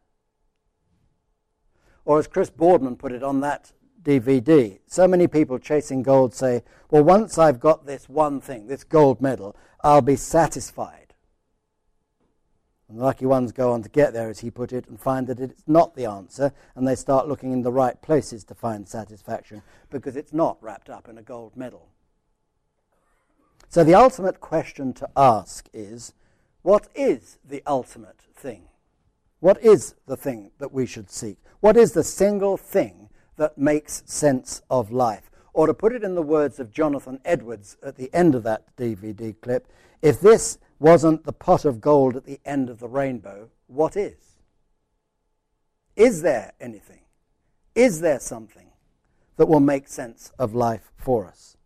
Or 2.06 2.18
as 2.18 2.28
Chris 2.28 2.50
Boardman 2.50 2.96
put 2.96 3.12
it 3.12 3.22
on 3.22 3.42
that 3.42 3.74
DVD, 4.06 4.80
so 4.86 5.08
many 5.08 5.28
people 5.28 5.58
chasing 5.58 6.04
gold 6.04 6.34
say, 6.34 6.64
well, 6.92 7.04
once 7.04 7.38
I've 7.38 7.60
got 7.60 7.86
this 7.86 8.08
one 8.08 8.40
thing, 8.40 8.68
this 8.68 8.84
gold 8.84 9.20
medal, 9.20 9.56
I'll 9.84 10.02
be 10.02 10.16
satisfied. 10.16 11.14
And 12.88 13.00
the 13.00 13.04
lucky 13.04 13.26
ones 13.26 13.52
go 13.52 13.72
on 13.72 13.82
to 13.82 13.90
get 13.90 14.14
there, 14.14 14.30
as 14.30 14.40
he 14.40 14.52
put 14.52 14.72
it, 14.72 14.88
and 14.88 15.00
find 15.00 15.26
that 15.28 15.40
it's 15.40 15.64
not 15.66 15.96
the 15.96 16.06
answer, 16.06 16.54
and 16.76 16.88
they 16.88 16.96
start 16.96 17.28
looking 17.28 17.52
in 17.52 17.64
the 17.64 17.72
right 17.72 18.00
places 18.02 18.44
to 18.46 18.56
find 18.56 18.88
satisfaction 18.88 19.64
because 19.90 20.16
it's 20.16 20.34
not 20.34 20.62
wrapped 20.62 20.90
up 20.90 21.10
in 21.10 21.18
a 21.18 21.24
gold 21.24 21.58
medal. 21.58 21.90
So 23.70 23.84
the 23.84 23.96
ultimate 23.96 24.40
question 24.40 24.94
to 24.94 25.10
ask 25.18 25.68
is 25.74 26.14
what 26.62 26.88
is 26.94 27.40
the 27.44 27.64
ultimate 27.66 28.22
thing? 28.36 28.70
What 29.40 29.62
is 29.64 29.96
the 30.06 30.16
thing 30.16 30.52
that 30.60 30.72
we 30.72 30.86
should 30.86 31.10
seek? 31.10 31.40
What 31.60 31.76
is 31.76 31.94
the 31.94 32.04
single 32.04 32.56
thing 32.56 33.05
that 33.38 33.58
makes 33.58 34.04
sense 34.06 34.62
of 34.70 34.92
life? 34.92 35.30
Or 35.54 35.68
to 35.68 35.74
put 35.74 35.94
it 35.94 36.04
in 36.04 36.16
the 36.16 36.22
words 36.22 36.60
of 36.60 36.72
Jonathan 36.72 37.20
Edwards 37.24 37.78
at 37.82 37.96
the 37.96 38.14
end 38.14 38.36
of 38.36 38.44
that 38.44 38.76
DVD 38.76 39.34
clip, 39.40 39.68
if 40.02 40.20
this 40.20 40.58
wasn't 40.80 41.24
the 41.24 41.34
pot 41.34 41.66
of 41.66 41.82
gold 41.82 42.16
at 42.16 42.26
the 42.26 42.40
end 42.46 42.70
of 42.70 42.80
the 42.80 42.90
rainbow, 42.90 43.50
what 43.68 43.96
is? 43.96 44.18
Is 45.96 46.22
there 46.22 46.54
anything? 46.60 47.00
Is 47.74 48.02
there 48.02 48.20
something 48.20 48.68
that 49.38 49.48
will 49.48 49.60
make 49.60 49.88
sense 49.88 50.32
of 50.38 50.54
life 50.54 50.92
for 50.98 51.26
us? 51.26 51.58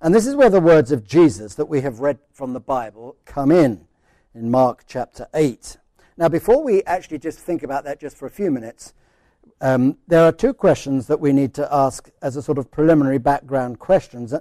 And 0.00 0.14
this 0.14 0.26
is 0.26 0.34
where 0.34 0.50
the 0.50 0.60
words 0.60 0.90
of 0.90 1.06
Jesus 1.06 1.54
that 1.54 1.66
we 1.66 1.80
have 1.82 2.00
read 2.00 2.18
from 2.32 2.52
the 2.52 2.60
Bible 2.60 3.16
come 3.24 3.52
in, 3.52 3.86
in 4.34 4.50
Mark 4.50 4.84
chapter 4.86 5.28
8. 5.32 5.76
Now, 6.16 6.28
before 6.28 6.62
we 6.62 6.82
actually 6.84 7.18
just 7.18 7.38
think 7.38 7.62
about 7.62 7.84
that 7.84 8.00
just 8.00 8.16
for 8.16 8.26
a 8.26 8.30
few 8.30 8.50
minutes, 8.50 8.94
um, 9.62 9.96
there 10.08 10.24
are 10.24 10.32
two 10.32 10.52
questions 10.52 11.06
that 11.06 11.20
we 11.20 11.32
need 11.32 11.54
to 11.54 11.72
ask 11.72 12.10
as 12.20 12.36
a 12.36 12.42
sort 12.42 12.58
of 12.58 12.70
preliminary 12.70 13.18
background 13.18 13.78
questions. 13.78 14.34
Uh, 14.34 14.40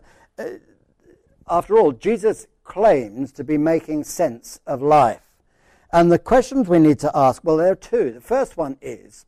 after 1.48 1.78
all, 1.78 1.92
Jesus 1.92 2.48
claims 2.64 3.32
to 3.34 3.44
be 3.44 3.58
making 3.58 4.04
sense 4.04 4.60
of 4.66 4.82
life. 4.82 5.22
And 5.94 6.12
the 6.12 6.18
questions 6.18 6.68
we 6.68 6.80
need 6.80 6.98
to 7.00 7.12
ask, 7.14 7.44
well, 7.44 7.58
there 7.58 7.74
are 7.74 7.76
two. 7.76 8.12
The 8.12 8.22
first 8.22 8.58
one 8.58 8.78
is, 8.82 9.26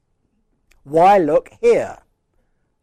why 0.83 1.19
look 1.19 1.51
here? 1.61 1.99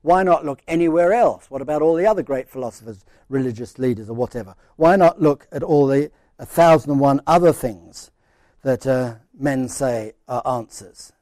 Why 0.03 0.23
not 0.23 0.45
look 0.45 0.63
anywhere 0.69 1.13
else? 1.13 1.51
What 1.51 1.63
about 1.63 1.83
all 1.83 1.97
the 1.97 2.07
other 2.07 2.23
great 2.23 2.49
philosophers, 2.49 3.05
religious 3.29 3.79
leaders, 3.79 4.09
or 4.09 4.15
whatever? 4.15 4.55
Why 4.77 4.95
not 4.95 5.21
look 5.21 5.49
at 5.51 5.65
all 5.65 5.87
the 5.87 6.13
a 6.39 6.47
thousand 6.47 6.93
and 6.93 7.01
one 7.01 7.21
other 7.27 7.53
things 7.53 8.11
that 8.63 8.87
uh, 8.87 9.17
men 9.37 9.69
say 9.69 10.13
are 10.29 10.47
answers? 10.47 11.13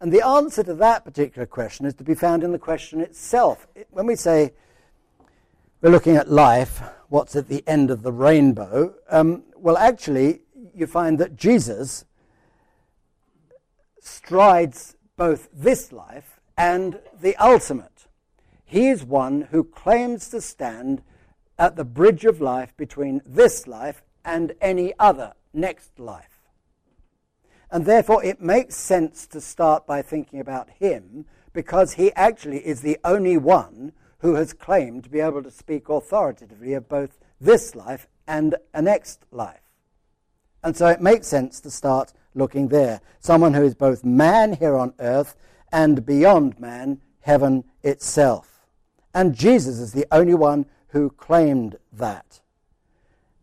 And 0.00 0.10
the 0.12 0.24
answer 0.24 0.62
to 0.62 0.74
that 0.74 1.04
particular 1.04 1.46
question 1.46 1.84
is 1.84 1.94
to 1.94 2.04
be 2.04 2.14
found 2.14 2.42
in 2.42 2.52
the 2.52 2.58
question 2.58 3.00
itself. 3.00 3.66
When 3.90 4.06
we 4.06 4.16
say 4.16 4.54
we're 5.82 5.90
looking 5.90 6.16
at 6.16 6.30
life, 6.30 6.80
what's 7.08 7.36
at 7.36 7.48
the 7.48 7.62
end 7.66 7.90
of 7.90 8.02
the 8.02 8.12
rainbow, 8.12 8.94
um, 9.10 9.44
well, 9.56 9.76
actually, 9.76 10.40
you 10.74 10.86
find 10.86 11.18
that 11.18 11.36
Jesus 11.36 12.06
strides 14.00 14.96
both 15.16 15.50
this 15.52 15.92
life 15.92 16.40
and 16.56 16.98
the 17.20 17.36
ultimate. 17.36 18.06
He 18.64 18.88
is 18.88 19.04
one 19.04 19.48
who 19.50 19.64
claims 19.64 20.30
to 20.30 20.40
stand 20.40 21.02
at 21.58 21.76
the 21.76 21.84
bridge 21.84 22.24
of 22.24 22.40
life 22.40 22.74
between 22.76 23.20
this 23.26 23.66
life 23.66 24.02
and 24.24 24.54
any 24.62 24.94
other 24.98 25.34
next 25.52 25.98
life. 25.98 26.29
And 27.70 27.86
therefore, 27.86 28.24
it 28.24 28.40
makes 28.40 28.76
sense 28.76 29.26
to 29.28 29.40
start 29.40 29.86
by 29.86 30.02
thinking 30.02 30.40
about 30.40 30.70
him 30.70 31.26
because 31.52 31.94
he 31.94 32.12
actually 32.12 32.66
is 32.66 32.80
the 32.80 32.98
only 33.04 33.36
one 33.36 33.92
who 34.18 34.34
has 34.34 34.52
claimed 34.52 35.04
to 35.04 35.10
be 35.10 35.20
able 35.20 35.42
to 35.42 35.50
speak 35.50 35.88
authoritatively 35.88 36.74
of 36.74 36.88
both 36.88 37.18
this 37.40 37.74
life 37.74 38.08
and 38.26 38.56
a 38.74 38.82
next 38.82 39.24
life. 39.30 39.62
And 40.62 40.76
so 40.76 40.88
it 40.88 41.00
makes 41.00 41.26
sense 41.26 41.60
to 41.60 41.70
start 41.70 42.12
looking 42.34 42.68
there. 42.68 43.00
Someone 43.20 43.54
who 43.54 43.64
is 43.64 43.74
both 43.74 44.04
man 44.04 44.54
here 44.54 44.76
on 44.76 44.94
earth 44.98 45.36
and 45.72 46.04
beyond 46.04 46.58
man, 46.60 47.00
heaven 47.20 47.64
itself. 47.82 48.60
And 49.14 49.34
Jesus 49.34 49.78
is 49.78 49.92
the 49.92 50.06
only 50.12 50.34
one 50.34 50.66
who 50.88 51.10
claimed 51.10 51.76
that. 51.92 52.40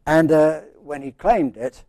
And 0.05 0.31
uh, 0.31 0.62
when 0.81 1.01
he 1.01 1.12
claimed 1.12 1.57
it, 1.57 1.84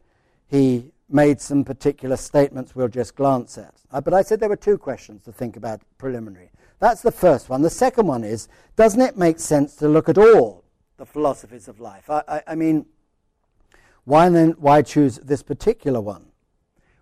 he 0.46 0.92
made 1.08 1.40
some 1.40 1.64
particular 1.64 2.16
statements 2.16 2.74
we'll 2.74 2.88
just 2.88 3.14
glance 3.14 3.56
at. 3.56 3.74
Uh, 3.90 4.00
but 4.00 4.12
I 4.12 4.22
said 4.22 4.40
there 4.40 4.48
were 4.48 4.56
two 4.56 4.78
questions 4.78 5.22
to 5.24 5.32
think 5.32 5.56
about 5.56 5.80
preliminary. 5.96 6.50
That's 6.80 7.02
the 7.02 7.12
first 7.12 7.48
one. 7.48 7.62
The 7.62 7.70
second 7.70 8.06
one 8.06 8.24
is 8.24 8.48
doesn't 8.76 9.00
it 9.00 9.16
make 9.16 9.40
sense 9.40 9.74
to 9.76 9.88
look 9.88 10.08
at 10.08 10.18
all 10.18 10.64
the 10.96 11.06
philosophies 11.06 11.68
of 11.68 11.80
life? 11.80 12.10
I, 12.10 12.22
I, 12.28 12.42
I 12.48 12.54
mean, 12.54 12.86
why 14.04 14.28
then 14.28 14.50
why 14.58 14.82
choose 14.82 15.16
this 15.18 15.42
particular 15.42 16.00
one? 16.00 16.26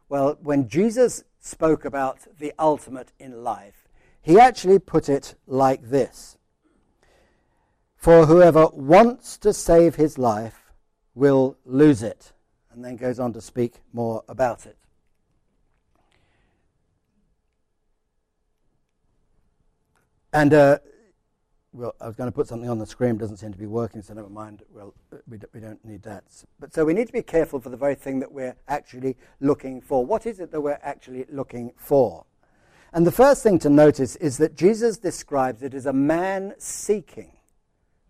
Well, 0.09 0.39
when 0.41 0.69
Jesus 0.69 1.25
spoke 1.41 1.85
about 1.85 2.19
the 2.39 2.53
ultimate 2.59 3.13
in 3.19 3.43
life, 3.43 3.89
he 4.23 4.39
actually 4.39 4.79
put 4.79 5.09
it 5.09 5.35
like 5.47 5.83
this 5.83 6.39
For 7.97 8.27
whoever 8.27 8.69
wants 8.69 9.37
to 9.39 9.53
save 9.53 9.97
his 9.97 10.17
life 10.17 10.73
will 11.15 11.57
lose 11.65 12.03
it 12.03 12.33
and 12.77 12.85
then 12.85 12.97
goes 12.97 13.19
on 13.19 13.33
to 13.33 13.41
speak 13.41 13.81
more 13.95 14.23
about 14.29 14.67
it. 14.67 14.77
And 20.33 20.53
uh, 20.53 20.79
well, 21.73 21.95
I 21.99 22.07
was 22.07 22.17
going 22.17 22.31
to 22.31 22.35
put 22.35 22.47
something 22.47 22.69
on 22.69 22.79
the 22.79 22.87
screen, 22.87 23.17
doesn't 23.17 23.39
seem 23.39 23.53
to 23.53 23.59
be 23.59 23.67
working, 23.67 24.03
so 24.03 24.13
never 24.13 24.29
mind. 24.29 24.63
Well, 24.71 24.95
we, 25.27 25.39
we 25.55 25.61
don't 25.61 25.83
need 25.85 26.03
that. 26.03 26.25
But 26.61 26.75
so 26.75 26.85
we 26.85 26.93
need 26.93 27.07
to 27.07 27.13
be 27.13 27.23
careful 27.23 27.61
for 27.61 27.71
the 27.71 27.77
very 27.79 27.95
thing 27.95 28.21
that 28.21 28.31
we're 28.31 28.57
actually 28.69 29.17
looking 29.41 29.81
for. 29.81 30.05
What 30.05 30.27
is 30.27 30.39
it 30.39 30.53
that 30.53 30.61
we're 30.61 30.79
actually 30.83 31.25
looking 31.31 31.73
for? 31.77 32.27
And 32.93 33.07
the 33.07 33.13
first 33.13 33.43
thing 33.43 33.59
to 33.61 33.71
notice 33.71 34.17
is 34.17 34.37
that 34.37 34.55
Jesus 34.55 34.99
describes 34.99 35.63
it 35.63 35.73
as 35.73 35.87
a 35.87 35.93
man 35.93 36.55
seeking. 36.59 37.33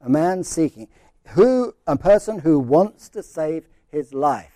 A 0.00 0.08
man 0.08 0.42
seeking. 0.42 0.88
Who, 1.30 1.74
a 1.86 1.96
person 1.96 2.40
who 2.40 2.58
wants 2.58 3.08
to 3.10 3.22
save 3.22 3.68
his 3.88 4.12
life 4.12 4.55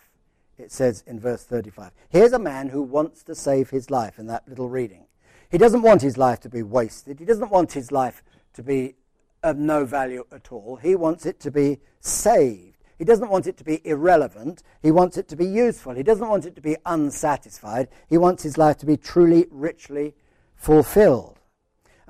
it 0.61 0.73
says 0.73 1.03
in 1.07 1.19
verse 1.19 1.45
35. 1.45 1.93
Here's 2.09 2.33
a 2.33 2.39
man 2.39 2.69
who 2.69 2.83
wants 2.83 3.23
to 3.25 3.35
save 3.35 3.71
his 3.71 3.91
life 3.91 4.19
in 4.19 4.27
that 4.27 4.49
little 4.49 4.69
reading. 4.69 5.07
He 5.51 5.59
doesn't 5.59 5.83
want 5.83 6.03
his 6.03 6.17
life 6.17 6.41
to 6.41 6.49
be 6.49 6.63
wasted. 6.63 7.19
He 7.19 7.25
doesn't 7.25 7.51
want 7.51 7.73
his 7.73 7.91
life 7.91 8.23
to 8.55 8.63
be 8.63 8.95
of 9.43 9.57
no 9.57 9.85
value 9.85 10.25
at 10.31 10.53
all. 10.53 10.77
He 10.77 10.95
wants 10.95 11.27
it 11.27 11.41
to 11.41 11.51
be 11.51 11.81
saved. 12.01 12.77
He 12.99 13.05
doesn't 13.05 13.31
want 13.31 13.47
it 13.47 13.57
to 13.57 13.65
be 13.65 13.81
irrelevant. 13.87 14.63
He 14.83 14.91
wants 14.91 15.17
it 15.17 15.27
to 15.29 15.37
be 15.37 15.47
useful. 15.47 15.95
He 15.95 16.03
doesn't 16.03 16.29
want 16.29 16.45
it 16.45 16.55
to 16.55 16.61
be 16.61 16.77
unsatisfied. 16.85 17.89
He 18.09 18.19
wants 18.19 18.43
his 18.43 18.59
life 18.59 18.77
to 18.79 18.87
be 18.87 18.99
truly, 18.99 19.47
richly 19.51 20.15
fulfilled. 20.55 21.40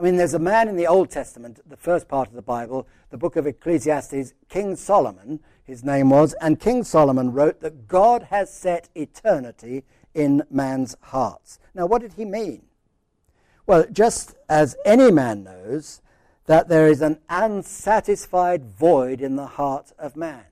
I 0.00 0.02
mean, 0.02 0.16
there's 0.16 0.32
a 0.32 0.38
man 0.38 0.66
in 0.66 0.76
the 0.76 0.86
Old 0.86 1.10
Testament, 1.10 1.60
the 1.68 1.76
first 1.76 2.08
part 2.08 2.26
of 2.26 2.32
the 2.32 2.40
Bible, 2.40 2.88
the 3.10 3.18
book 3.18 3.36
of 3.36 3.46
Ecclesiastes, 3.46 4.32
King 4.48 4.74
Solomon, 4.74 5.40
his 5.62 5.84
name 5.84 6.08
was, 6.08 6.32
and 6.40 6.58
King 6.58 6.84
Solomon 6.84 7.34
wrote 7.34 7.60
that 7.60 7.86
God 7.86 8.28
has 8.30 8.50
set 8.50 8.88
eternity 8.94 9.84
in 10.14 10.42
man's 10.50 10.96
hearts. 11.02 11.58
Now, 11.74 11.84
what 11.84 12.00
did 12.00 12.14
he 12.14 12.24
mean? 12.24 12.62
Well, 13.66 13.84
just 13.92 14.36
as 14.48 14.74
any 14.86 15.12
man 15.12 15.44
knows 15.44 16.00
that 16.46 16.68
there 16.68 16.88
is 16.88 17.02
an 17.02 17.18
unsatisfied 17.28 18.64
void 18.64 19.20
in 19.20 19.36
the 19.36 19.48
heart 19.48 19.92
of 19.98 20.16
man, 20.16 20.46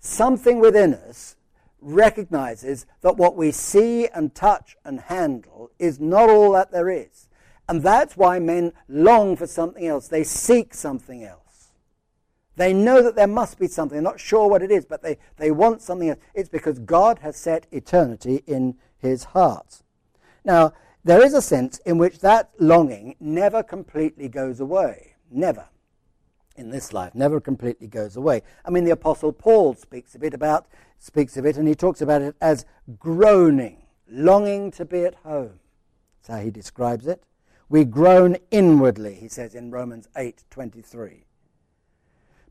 something 0.00 0.58
within 0.58 0.94
us 0.94 1.36
recognizes 1.80 2.86
that 3.02 3.16
what 3.16 3.36
we 3.36 3.52
see 3.52 4.08
and 4.08 4.34
touch 4.34 4.76
and 4.84 4.98
handle 5.02 5.70
is 5.78 6.00
not 6.00 6.28
all 6.28 6.50
that 6.54 6.72
there 6.72 6.90
is. 6.90 7.27
And 7.68 7.82
that's 7.82 8.16
why 8.16 8.38
men 8.38 8.72
long 8.88 9.36
for 9.36 9.46
something 9.46 9.86
else. 9.86 10.08
They 10.08 10.24
seek 10.24 10.72
something 10.72 11.22
else. 11.22 11.68
They 12.56 12.72
know 12.72 13.02
that 13.02 13.14
there 13.14 13.28
must 13.28 13.58
be 13.58 13.68
something. 13.68 13.94
They're 13.94 14.02
not 14.02 14.18
sure 14.18 14.48
what 14.48 14.62
it 14.62 14.70
is, 14.70 14.84
but 14.84 15.02
they, 15.02 15.18
they 15.36 15.50
want 15.50 15.80
something 15.80 16.08
else. 16.08 16.18
It's 16.34 16.48
because 16.48 16.78
God 16.80 17.20
has 17.20 17.36
set 17.36 17.66
eternity 17.70 18.42
in 18.46 18.76
his 18.98 19.24
heart. 19.24 19.82
Now, 20.44 20.72
there 21.04 21.24
is 21.24 21.34
a 21.34 21.42
sense 21.42 21.78
in 21.86 21.98
which 21.98 22.18
that 22.18 22.50
longing 22.58 23.14
never 23.20 23.62
completely 23.62 24.28
goes 24.28 24.58
away. 24.58 25.14
Never. 25.30 25.68
In 26.56 26.70
this 26.70 26.92
life, 26.92 27.14
never 27.14 27.40
completely 27.40 27.86
goes 27.86 28.16
away. 28.16 28.42
I 28.64 28.70
mean, 28.70 28.84
the 28.84 28.90
Apostle 28.90 29.32
Paul 29.32 29.74
speaks 29.74 30.16
a 30.16 30.18
bit 30.18 30.34
about, 30.34 30.66
speaks 30.98 31.36
of 31.36 31.46
it, 31.46 31.56
and 31.56 31.68
he 31.68 31.76
talks 31.76 32.00
about 32.00 32.22
it 32.22 32.34
as 32.40 32.66
groaning, 32.98 33.84
longing 34.10 34.72
to 34.72 34.84
be 34.84 35.04
at 35.04 35.14
home. 35.16 35.60
That's 36.16 36.36
how 36.36 36.44
he 36.44 36.50
describes 36.50 37.06
it. 37.06 37.22
We 37.68 37.84
groan 37.84 38.38
inwardly, 38.50 39.14
he 39.14 39.28
says 39.28 39.54
in 39.54 39.70
Romans 39.70 40.08
8:23. 40.16 41.24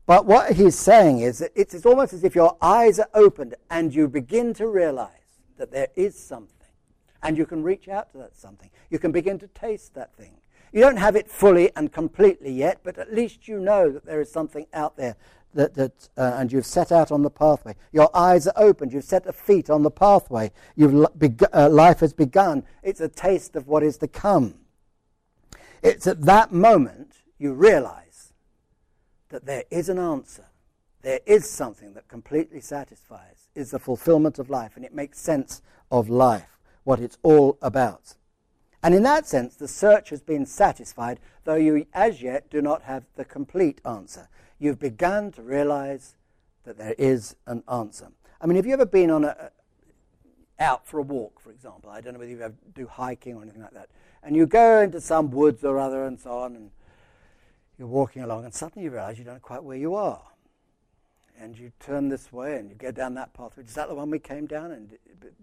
But 0.06 0.24
what 0.24 0.52
he's 0.52 0.78
saying 0.78 1.20
is 1.20 1.38
that 1.40 1.50
it's, 1.54 1.74
it's 1.74 1.84
almost 1.84 2.12
as 2.14 2.24
if 2.24 2.34
your 2.34 2.56
eyes 2.62 2.98
are 2.98 3.10
opened 3.12 3.54
and 3.68 3.94
you 3.94 4.08
begin 4.08 4.54
to 4.54 4.66
realize 4.66 5.40
that 5.58 5.70
there 5.70 5.88
is 5.96 6.18
something. 6.18 6.54
And 7.22 7.36
you 7.36 7.44
can 7.44 7.62
reach 7.62 7.88
out 7.88 8.10
to 8.12 8.18
that 8.18 8.36
something. 8.36 8.70
You 8.88 8.98
can 8.98 9.12
begin 9.12 9.38
to 9.40 9.48
taste 9.48 9.94
that 9.94 10.14
thing. 10.14 10.38
You 10.72 10.80
don't 10.80 10.96
have 10.96 11.16
it 11.16 11.28
fully 11.28 11.70
and 11.76 11.92
completely 11.92 12.52
yet, 12.52 12.80
but 12.82 12.96
at 12.96 13.12
least 13.12 13.48
you 13.48 13.58
know 13.58 13.90
that 13.90 14.06
there 14.06 14.20
is 14.20 14.30
something 14.30 14.66
out 14.72 14.96
there 14.96 15.16
that, 15.54 15.74
that 15.74 16.08
uh, 16.16 16.36
and 16.36 16.52
you've 16.52 16.66
set 16.66 16.92
out 16.92 17.10
on 17.10 17.22
the 17.22 17.30
pathway. 17.30 17.74
Your 17.92 18.14
eyes 18.16 18.46
are 18.46 18.54
opened. 18.56 18.92
You've 18.92 19.04
set 19.04 19.24
the 19.24 19.32
feet 19.32 19.68
on 19.68 19.82
the 19.82 19.90
pathway. 19.90 20.52
You've 20.76 21.06
uh, 21.52 21.68
life 21.68 22.00
has 22.00 22.12
begun. 22.12 22.64
It's 22.82 23.00
a 23.00 23.08
taste 23.08 23.56
of 23.56 23.66
what 23.66 23.82
is 23.82 23.98
to 23.98 24.08
come. 24.08 24.54
It's 25.82 26.06
at 26.06 26.22
that 26.22 26.52
moment 26.52 27.22
you 27.38 27.52
realize 27.52 28.32
that 29.28 29.46
there 29.46 29.64
is 29.70 29.88
an 29.88 29.98
answer. 29.98 30.46
There 31.02 31.20
is 31.26 31.48
something 31.48 31.94
that 31.94 32.08
completely 32.08 32.60
satisfies, 32.60 33.48
is 33.54 33.70
the 33.70 33.78
fulfillment 33.78 34.38
of 34.38 34.50
life, 34.50 34.72
and 34.74 34.84
it 34.84 34.94
makes 34.94 35.20
sense 35.20 35.62
of 35.90 36.08
life, 36.08 36.58
what 36.84 37.00
it's 37.00 37.18
all 37.22 37.56
about. 37.62 38.16
And 38.82 38.94
in 38.94 39.02
that 39.04 39.26
sense, 39.26 39.56
the 39.56 39.68
search 39.68 40.10
has 40.10 40.22
been 40.22 40.46
satisfied, 40.46 41.20
though 41.44 41.54
you 41.54 41.86
as 41.92 42.22
yet 42.22 42.50
do 42.50 42.62
not 42.62 42.82
have 42.82 43.04
the 43.16 43.24
complete 43.24 43.80
answer. 43.84 44.28
You've 44.58 44.78
begun 44.78 45.32
to 45.32 45.42
realize 45.42 46.16
that 46.64 46.78
there 46.78 46.94
is 46.98 47.36
an 47.46 47.62
answer. 47.70 48.08
I 48.40 48.46
mean, 48.46 48.56
have 48.56 48.66
you 48.66 48.72
ever 48.72 48.86
been 48.86 49.10
on 49.10 49.24
a, 49.24 49.50
out 50.60 50.86
for 50.86 50.98
a 50.98 51.02
walk, 51.02 51.40
for 51.40 51.50
example? 51.50 51.90
I 51.90 52.00
don't 52.00 52.14
know 52.14 52.18
whether 52.18 52.30
you 52.30 52.40
ever 52.40 52.54
do 52.74 52.86
hiking 52.86 53.34
or 53.34 53.42
anything 53.42 53.62
like 53.62 53.74
that. 53.74 53.88
And 54.22 54.36
you 54.36 54.46
go 54.46 54.80
into 54.80 55.00
some 55.00 55.30
woods 55.30 55.64
or 55.64 55.78
other 55.78 56.04
and 56.04 56.18
so 56.18 56.38
on, 56.38 56.56
and 56.56 56.70
you're 57.78 57.88
walking 57.88 58.22
along, 58.22 58.44
and 58.44 58.54
suddenly 58.54 58.84
you 58.84 58.90
realize 58.90 59.18
you 59.18 59.24
don't 59.24 59.34
know 59.34 59.40
quite 59.40 59.62
where 59.62 59.76
you 59.76 59.94
are 59.94 60.22
and 61.40 61.58
you 61.58 61.72
turn 61.80 62.08
this 62.08 62.32
way 62.32 62.56
and 62.56 62.68
you 62.68 62.74
go 62.74 62.90
down 62.90 63.14
that 63.14 63.32
pathway. 63.32 63.64
Is 63.64 63.74
that 63.74 63.88
the 63.88 63.94
one 63.94 64.10
we 64.10 64.18
came 64.18 64.46
down? 64.46 64.72
And 64.72 64.98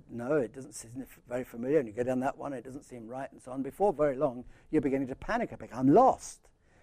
no, 0.10 0.36
it 0.36 0.53
doesn't 0.53 0.74
seem 0.74 1.05
very 1.27 1.43
familiar. 1.43 1.79
And 1.79 1.88
you 1.88 1.93
go 1.93 2.03
down 2.03 2.19
that 2.22 2.38
one, 2.38 2.53
it 2.53 2.63
doesn't 2.63 2.84
seem 2.84 3.07
right, 3.07 3.31
and 3.31 3.41
so 3.41 3.51
on. 3.51 3.62
Before 3.62 3.93
very 3.93 4.15
long, 4.15 4.43
you're 4.72 4.81
beginning 4.81 5.07
to 5.07 5.15
panic 5.15 5.51
a 5.51 5.57
bit. 5.57 5.69
I'm 5.74 5.93
lost. 5.93 6.39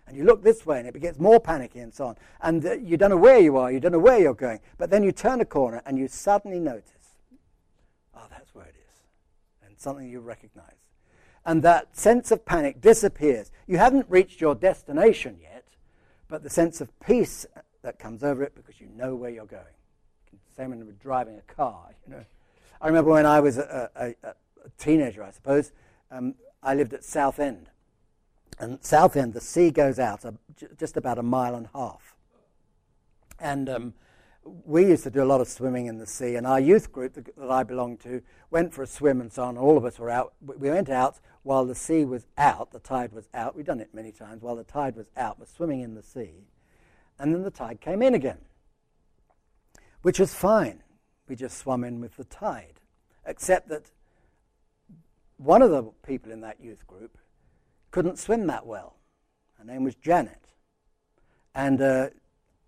And 0.06 0.16
you 0.16 0.24
look 0.24 0.42
this 0.42 0.66
way, 0.66 0.78
and 0.78 0.88
it 0.88 0.98
gets 1.00 1.18
more 1.18 1.38
panicky, 1.38 1.78
and 1.78 1.94
so 1.94 2.06
on. 2.06 2.16
And 2.40 2.64
uh, 2.64 2.72
you 2.74 2.96
don't 2.96 3.10
know 3.10 3.16
where 3.16 3.38
you 3.38 3.56
are, 3.56 3.70
you 3.70 3.78
don't 3.78 3.92
know 3.92 4.00
where 4.00 4.18
you're 4.18 4.34
going. 4.34 4.60
But 4.76 4.90
then 4.90 5.04
you 5.04 5.12
turn 5.12 5.40
a 5.40 5.44
corner, 5.44 5.80
and 5.86 5.96
you 5.96 6.08
suddenly 6.08 6.58
notice, 6.58 7.01
oh, 8.22 8.26
that's 8.30 8.54
where 8.54 8.66
it 8.66 8.74
is, 8.76 9.66
and 9.66 9.78
something 9.78 10.08
you 10.08 10.20
recognize. 10.20 10.76
And 11.44 11.62
that 11.62 11.96
sense 11.96 12.30
of 12.30 12.44
panic 12.44 12.80
disappears. 12.80 13.50
You 13.66 13.78
haven't 13.78 14.06
reached 14.08 14.40
your 14.40 14.54
destination 14.54 15.38
yet, 15.40 15.64
but 16.28 16.42
the 16.42 16.50
sense 16.50 16.80
of 16.80 16.88
peace 17.00 17.46
that 17.82 17.98
comes 17.98 18.22
over 18.22 18.44
it 18.44 18.54
because 18.54 18.80
you 18.80 18.88
know 18.94 19.14
where 19.14 19.30
you're 19.30 19.44
going. 19.44 19.64
Same 20.56 20.70
when 20.70 20.86
we're 20.86 20.92
driving 20.92 21.38
a 21.38 21.52
car, 21.52 21.94
you 22.06 22.14
know. 22.14 22.24
I 22.80 22.86
remember 22.86 23.10
when 23.10 23.26
I 23.26 23.40
was 23.40 23.58
a, 23.58 23.90
a, 23.96 24.14
a 24.26 24.34
teenager, 24.78 25.22
I 25.22 25.30
suppose, 25.30 25.72
um, 26.10 26.34
I 26.62 26.74
lived 26.74 26.92
at 26.92 27.04
Southend. 27.04 27.68
And 28.58 28.82
Southend, 28.84 29.34
the 29.34 29.40
sea 29.40 29.70
goes 29.70 29.98
out 29.98 30.24
a, 30.24 30.34
just 30.78 30.96
about 30.96 31.18
a 31.18 31.22
mile 31.22 31.54
and 31.54 31.68
a 31.74 31.78
half. 31.78 32.16
And 33.40 33.68
um, 33.68 33.94
we 34.44 34.86
used 34.86 35.04
to 35.04 35.10
do 35.10 35.22
a 35.22 35.24
lot 35.24 35.40
of 35.40 35.48
swimming 35.48 35.86
in 35.86 35.98
the 35.98 36.06
sea, 36.06 36.34
and 36.34 36.46
our 36.46 36.60
youth 36.60 36.92
group 36.92 37.14
that, 37.14 37.28
I 37.50 37.62
belonged 37.62 38.00
to 38.00 38.22
went 38.50 38.72
for 38.74 38.82
a 38.82 38.86
swim 38.86 39.20
and 39.20 39.32
so 39.32 39.44
on. 39.44 39.56
All 39.56 39.76
of 39.76 39.84
us 39.84 39.98
were 39.98 40.10
out. 40.10 40.34
We 40.40 40.70
went 40.70 40.90
out 40.90 41.20
while 41.42 41.64
the 41.64 41.74
sea 41.74 42.04
was 42.04 42.26
out, 42.36 42.72
the 42.72 42.78
tide 42.78 43.12
was 43.12 43.28
out. 43.32 43.56
We'd 43.56 43.66
done 43.66 43.80
it 43.80 43.94
many 43.94 44.12
times. 44.12 44.42
While 44.42 44.56
the 44.56 44.64
tide 44.64 44.96
was 44.96 45.06
out, 45.16 45.38
we're 45.38 45.46
swimming 45.46 45.80
in 45.80 45.94
the 45.94 46.02
sea 46.02 46.46
and 47.22 47.32
then 47.32 47.42
the 47.42 47.50
tide 47.50 47.80
came 47.80 48.02
in 48.02 48.14
again, 48.14 48.38
which 50.02 50.18
was 50.18 50.34
fine. 50.34 50.82
We 51.28 51.36
just 51.36 51.56
swam 51.56 51.84
in 51.84 52.00
with 52.00 52.16
the 52.16 52.24
tide, 52.24 52.80
except 53.24 53.68
that 53.68 53.92
one 55.36 55.62
of 55.62 55.70
the 55.70 55.84
people 56.04 56.32
in 56.32 56.40
that 56.40 56.60
youth 56.60 56.84
group 56.86 57.16
couldn't 57.92 58.18
swim 58.18 58.48
that 58.48 58.66
well. 58.66 58.96
Her 59.56 59.64
name 59.64 59.84
was 59.84 59.94
Janet, 59.94 60.48
and 61.54 61.80
uh, 61.80 62.08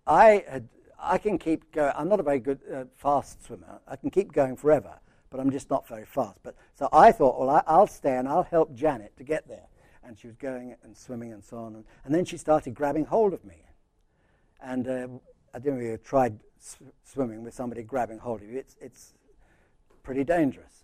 I 0.07 0.45
had 0.47 0.69
I 1.05 1.17
can 1.17 1.37
keep 1.37 1.71
going. 1.71 1.93
I'm 1.95 2.09
not 2.09 2.19
a 2.19 2.23
very 2.23 2.39
good 2.39 2.59
uh, 2.73 2.83
fast 2.95 3.43
swimmer. 3.45 3.79
I 3.87 3.95
can 3.95 4.09
keep 4.09 4.31
going 4.31 4.55
forever, 4.55 4.99
but 5.29 5.39
I'm 5.39 5.51
just 5.51 5.69
not 5.69 5.87
very 5.87 6.05
fast. 6.05 6.39
But 6.43 6.55
so 6.75 6.89
I 6.91 7.11
thought, 7.11 7.39
well, 7.39 7.49
I, 7.49 7.77
will 7.77 7.87
stay 7.87 8.17
and 8.17 8.27
I'll 8.27 8.43
help 8.43 8.73
Janet 8.75 9.15
to 9.17 9.23
get 9.23 9.47
there. 9.47 9.67
And 10.03 10.17
she 10.17 10.27
was 10.27 10.35
going 10.35 10.75
and 10.83 10.95
swimming 10.95 11.33
and 11.33 11.43
so 11.43 11.57
on. 11.57 11.75
And, 11.75 11.85
and 12.03 12.13
then 12.13 12.25
she 12.25 12.37
started 12.37 12.73
grabbing 12.73 13.05
hold 13.05 13.33
of 13.33 13.43
me. 13.43 13.55
And 14.61 14.87
uh, 14.87 15.07
I 15.53 15.57
if 15.57 15.65
you've 15.65 16.03
tried 16.03 16.39
sw- 16.59 16.91
swimming 17.03 17.43
with 17.43 17.53
somebody 17.53 17.83
grabbing 17.83 18.19
hold 18.19 18.41
of 18.41 18.49
you. 18.49 18.57
It's, 18.57 18.75
it's 18.81 19.13
pretty 20.03 20.23
dangerous. 20.23 20.83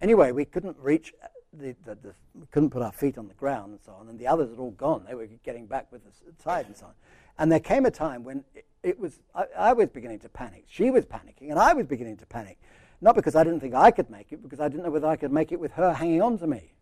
Anyway, 0.00 0.32
we 0.32 0.44
couldn't 0.44 0.76
reach 0.78 1.12
uh, 1.22 1.28
the, 1.52 1.74
the, 1.84 1.94
the, 1.96 2.14
we 2.34 2.46
couldn't 2.50 2.70
put 2.70 2.82
our 2.82 2.92
feet 2.92 3.18
on 3.18 3.28
the 3.28 3.34
ground 3.34 3.72
and 3.72 3.80
so 3.82 3.92
on, 3.92 4.08
and 4.08 4.18
the 4.18 4.26
others 4.26 4.50
had 4.50 4.58
all 4.58 4.72
gone. 4.72 5.04
They 5.08 5.14
were 5.14 5.26
getting 5.44 5.66
back 5.66 5.90
with 5.90 6.02
the 6.04 6.42
tide 6.42 6.66
and 6.66 6.76
so 6.76 6.86
on. 6.86 6.92
And 7.38 7.50
there 7.50 7.60
came 7.60 7.86
a 7.86 7.90
time 7.90 8.24
when 8.24 8.44
it, 8.54 8.66
it 8.86 9.00
was, 9.00 9.20
I, 9.34 9.44
I, 9.58 9.72
was 9.72 9.88
beginning 9.88 10.20
to 10.20 10.28
panic. 10.28 10.64
She 10.68 10.90
was 10.90 11.04
panicking, 11.04 11.50
and 11.50 11.58
I 11.58 11.72
was 11.72 11.86
beginning 11.86 12.16
to 12.18 12.26
panic. 12.26 12.56
Not 13.00 13.16
because 13.16 13.34
I 13.34 13.42
didn't 13.42 13.58
think 13.58 13.74
I 13.74 13.90
could 13.90 14.08
make 14.08 14.30
it, 14.30 14.42
because 14.42 14.60
I 14.60 14.68
didn't 14.68 14.84
know 14.84 14.90
whether 14.90 15.08
I 15.08 15.16
could 15.16 15.32
make 15.32 15.50
it 15.50 15.58
with 15.58 15.72
her 15.72 15.92
hanging 15.92 16.22
on 16.22 16.38
to 16.38 16.46
me. 16.46 16.72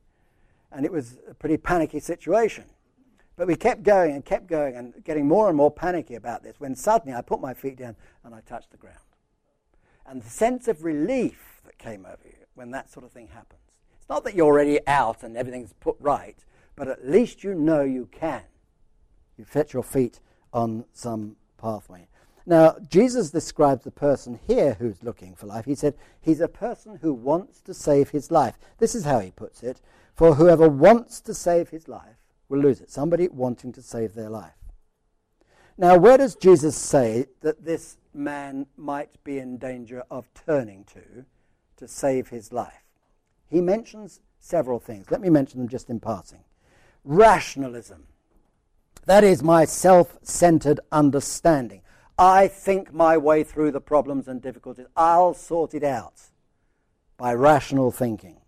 And 0.71 0.85
it 0.85 0.93
was 0.93 1.19
a 1.29 1.35
pretty 1.35 1.57
panicky 1.57 2.01
situation. 2.01 2.65
But 3.37 3.49
we 3.49 3.57
kept 3.57 3.83
going 3.83 4.15
and 4.15 4.25
kept 4.25 4.47
going 4.47 4.77
and 4.77 4.93
getting 5.03 5.27
more 5.27 5.49
and 5.49 5.57
more 5.57 5.71
panicky 5.71 6.15
about 6.15 6.43
this 6.43 6.61
when 6.61 6.77
suddenly 6.77 7.17
I 7.17 7.23
put 7.23 7.41
my 7.41 7.55
feet 7.55 7.79
down 7.79 7.97
and 8.23 8.35
I 8.35 8.41
touched 8.43 8.71
the 8.71 8.77
ground. 8.77 8.99
And 10.07 10.23
the 10.23 10.31
sense 10.31 10.69
of 10.69 10.85
relief 10.85 11.63
that 11.65 11.79
came 11.79 12.05
over 12.05 12.23
you 12.25 12.45
when 12.55 12.71
that 12.73 12.91
sort 12.91 13.07
of 13.07 13.13
thing 13.13 13.29
happens. 13.29 13.63
It's 13.99 14.09
not 14.11 14.25
that 14.25 14.35
you're 14.35 14.47
already 14.47 14.79
out 14.87 15.23
and 15.23 15.37
everything's 15.37 15.73
put 15.81 15.97
right, 15.99 16.37
but 16.77 16.87
at 16.87 17.09
least 17.09 17.43
you 17.43 17.55
know 17.55 17.81
you 17.81 18.09
can. 18.13 18.43
You 19.39 19.47
set 19.51 19.73
your 19.73 19.83
feet 19.83 20.21
on 20.53 20.85
some 20.93 21.37
pathway. 21.65 22.09
Now, 22.47 22.77
Jesus 22.91 23.31
describes 23.31 23.85
the 23.85 23.91
person 23.91 24.39
here 24.47 24.75
who's 24.79 25.03
looking 25.03 25.35
for 25.35 25.47
life. 25.47 25.65
He 25.65 25.75
said, 25.75 25.95
He's 26.21 26.43
a 26.43 26.49
person 26.49 26.99
who 27.01 27.15
wants 27.15 27.61
to 27.63 27.73
save 27.73 28.11
his 28.11 28.31
life. 28.31 28.59
This 28.79 28.95
is 28.95 29.05
how 29.05 29.21
he 29.21 29.31
puts 29.31 29.63
it 29.63 29.81
For 30.15 30.35
whoever 30.35 30.69
wants 30.69 31.21
to 31.23 31.35
save 31.35 31.71
his 31.71 31.89
life 31.89 32.17
will 32.49 32.61
lose 32.61 32.81
it. 32.81 32.91
Somebody 32.91 33.29
wanting 33.29 33.73
to 33.73 33.83
save 33.83 34.15
their 34.15 34.31
life. 34.31 34.53
Now, 35.77 35.99
where 35.99 36.19
does 36.19 36.37
Jesus 36.37 36.77
say 36.77 37.27
that 37.41 37.65
this 37.65 37.97
man 38.13 38.67
might 38.77 39.23
be 39.25 39.39
in 39.39 39.59
danger 39.59 40.05
of 40.11 40.29
turning 40.35 40.85
to 40.95 41.25
to 41.79 41.89
save 41.89 42.29
his 42.29 42.53
life? 42.53 42.85
He 43.51 43.61
mentions 43.61 44.21
several 44.39 44.79
things. 44.79 45.11
Let 45.11 45.21
me 45.21 45.31
mention 45.31 45.59
them 45.59 45.69
just 45.69 45.91
in 45.91 45.99
passing. 45.99 46.45
Rationalism. 47.05 48.07
That 49.07 49.25
is 49.25 49.43
my 49.43 49.65
self 49.65 50.19
centered 50.23 50.81
understanding. 50.91 51.83
I 52.19 52.49
think 52.49 52.93
my 52.93 53.17
way 53.17 53.43
through 53.43 53.73
the 53.73 53.81
problems 53.81 54.29
and 54.29 54.41
difficulties. 54.41 54.87
I'll 54.97 55.35
sort 55.35 55.75
it 55.75 55.83
out 55.83 56.21
by 57.17 57.35
rational 57.35 57.91
thinking. 57.91 58.41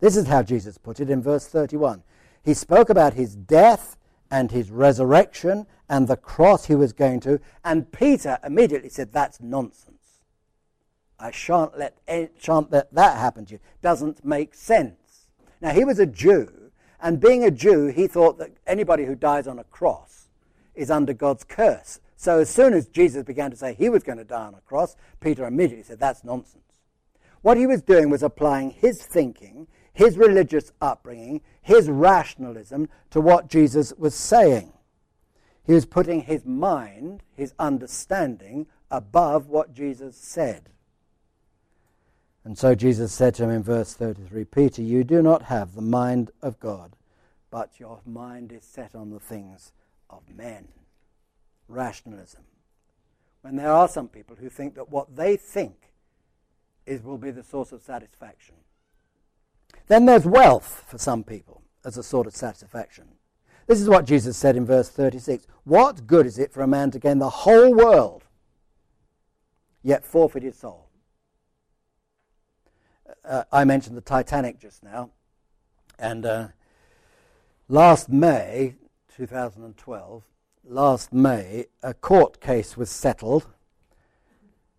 This 0.00 0.16
is 0.16 0.26
how 0.26 0.42
Jesus 0.42 0.78
put 0.78 1.00
it 1.00 1.10
in 1.10 1.22
verse 1.22 1.46
31. 1.46 2.02
He 2.44 2.54
spoke 2.54 2.90
about 2.90 3.14
his 3.14 3.34
death 3.34 3.96
and 4.30 4.50
his 4.50 4.70
resurrection 4.70 5.66
and 5.88 6.06
the 6.06 6.16
cross 6.16 6.66
he 6.66 6.74
was 6.74 6.92
going 6.92 7.20
to, 7.20 7.40
and 7.64 7.92
Peter 7.92 8.38
immediately 8.44 8.88
said, 8.88 9.12
That's 9.12 9.40
nonsense. 9.40 10.22
I 11.18 11.30
shan't 11.30 11.78
let, 11.78 11.98
eh, 12.06 12.26
shan't 12.38 12.70
let 12.70 12.92
that 12.92 13.16
happen 13.16 13.46
to 13.46 13.54
you. 13.54 13.60
Doesn't 13.82 14.24
make 14.24 14.54
sense. 14.54 15.28
Now, 15.60 15.70
he 15.70 15.84
was 15.84 15.98
a 15.98 16.06
Jew, 16.06 16.65
and 17.00 17.20
being 17.20 17.44
a 17.44 17.50
Jew, 17.50 17.86
he 17.86 18.06
thought 18.06 18.38
that 18.38 18.52
anybody 18.66 19.04
who 19.04 19.14
dies 19.14 19.46
on 19.46 19.58
a 19.58 19.64
cross 19.64 20.28
is 20.74 20.90
under 20.90 21.12
God's 21.12 21.44
curse. 21.44 22.00
So 22.16 22.40
as 22.40 22.50
soon 22.50 22.72
as 22.72 22.86
Jesus 22.86 23.22
began 23.24 23.50
to 23.50 23.56
say 23.56 23.74
he 23.74 23.88
was 23.88 24.02
going 24.02 24.18
to 24.18 24.24
die 24.24 24.46
on 24.46 24.54
a 24.54 24.60
cross, 24.60 24.96
Peter 25.20 25.46
immediately 25.46 25.84
said, 25.84 26.00
That's 26.00 26.24
nonsense. 26.24 26.62
What 27.42 27.58
he 27.58 27.66
was 27.66 27.82
doing 27.82 28.10
was 28.10 28.22
applying 28.22 28.70
his 28.70 29.02
thinking, 29.02 29.68
his 29.92 30.16
religious 30.16 30.72
upbringing, 30.80 31.42
his 31.60 31.88
rationalism 31.88 32.88
to 33.10 33.20
what 33.20 33.48
Jesus 33.48 33.92
was 33.96 34.14
saying. 34.14 34.72
He 35.66 35.72
was 35.72 35.86
putting 35.86 36.22
his 36.22 36.44
mind, 36.44 37.22
his 37.34 37.54
understanding, 37.58 38.66
above 38.90 39.48
what 39.48 39.74
Jesus 39.74 40.16
said. 40.16 40.70
And 42.46 42.56
so 42.56 42.76
Jesus 42.76 43.12
said 43.12 43.34
to 43.34 43.42
him 43.42 43.50
in 43.50 43.64
verse 43.64 43.94
33 43.94 44.44
Peter, 44.44 44.80
you 44.80 45.02
do 45.02 45.20
not 45.20 45.42
have 45.42 45.74
the 45.74 45.82
mind 45.82 46.30
of 46.40 46.60
God, 46.60 46.94
but 47.50 47.80
your 47.80 47.98
mind 48.06 48.52
is 48.52 48.62
set 48.62 48.94
on 48.94 49.10
the 49.10 49.18
things 49.18 49.72
of 50.08 50.22
men. 50.32 50.68
Rationalism. 51.66 52.42
When 53.40 53.56
there 53.56 53.72
are 53.72 53.88
some 53.88 54.06
people 54.06 54.36
who 54.36 54.48
think 54.48 54.76
that 54.76 54.92
what 54.92 55.16
they 55.16 55.36
think 55.36 55.90
is 56.86 57.02
will 57.02 57.18
be 57.18 57.32
the 57.32 57.42
source 57.42 57.72
of 57.72 57.82
satisfaction. 57.82 58.54
Then 59.88 60.06
there's 60.06 60.24
wealth 60.24 60.84
for 60.86 60.98
some 60.98 61.24
people 61.24 61.62
as 61.84 61.98
a 61.98 62.02
sort 62.04 62.28
of 62.28 62.36
satisfaction. 62.36 63.08
This 63.66 63.80
is 63.80 63.88
what 63.88 64.04
Jesus 64.04 64.36
said 64.36 64.54
in 64.54 64.64
verse 64.64 64.88
36 64.88 65.48
What 65.64 66.06
good 66.06 66.26
is 66.26 66.38
it 66.38 66.52
for 66.52 66.62
a 66.62 66.68
man 66.68 66.92
to 66.92 67.00
gain 67.00 67.18
the 67.18 67.28
whole 67.28 67.74
world, 67.74 68.22
yet 69.82 70.04
forfeit 70.04 70.44
his 70.44 70.56
soul? 70.56 70.85
Uh, 73.26 73.42
I 73.50 73.64
mentioned 73.64 73.96
the 73.96 74.02
Titanic 74.02 74.60
just 74.60 74.84
now, 74.84 75.10
and 75.98 76.24
uh, 76.24 76.48
last 77.68 78.08
May 78.08 78.76
2012, 79.16 80.22
last 80.64 81.12
May, 81.12 81.66
a 81.82 81.92
court 81.92 82.40
case 82.40 82.76
was 82.76 82.88
settled, 82.88 83.48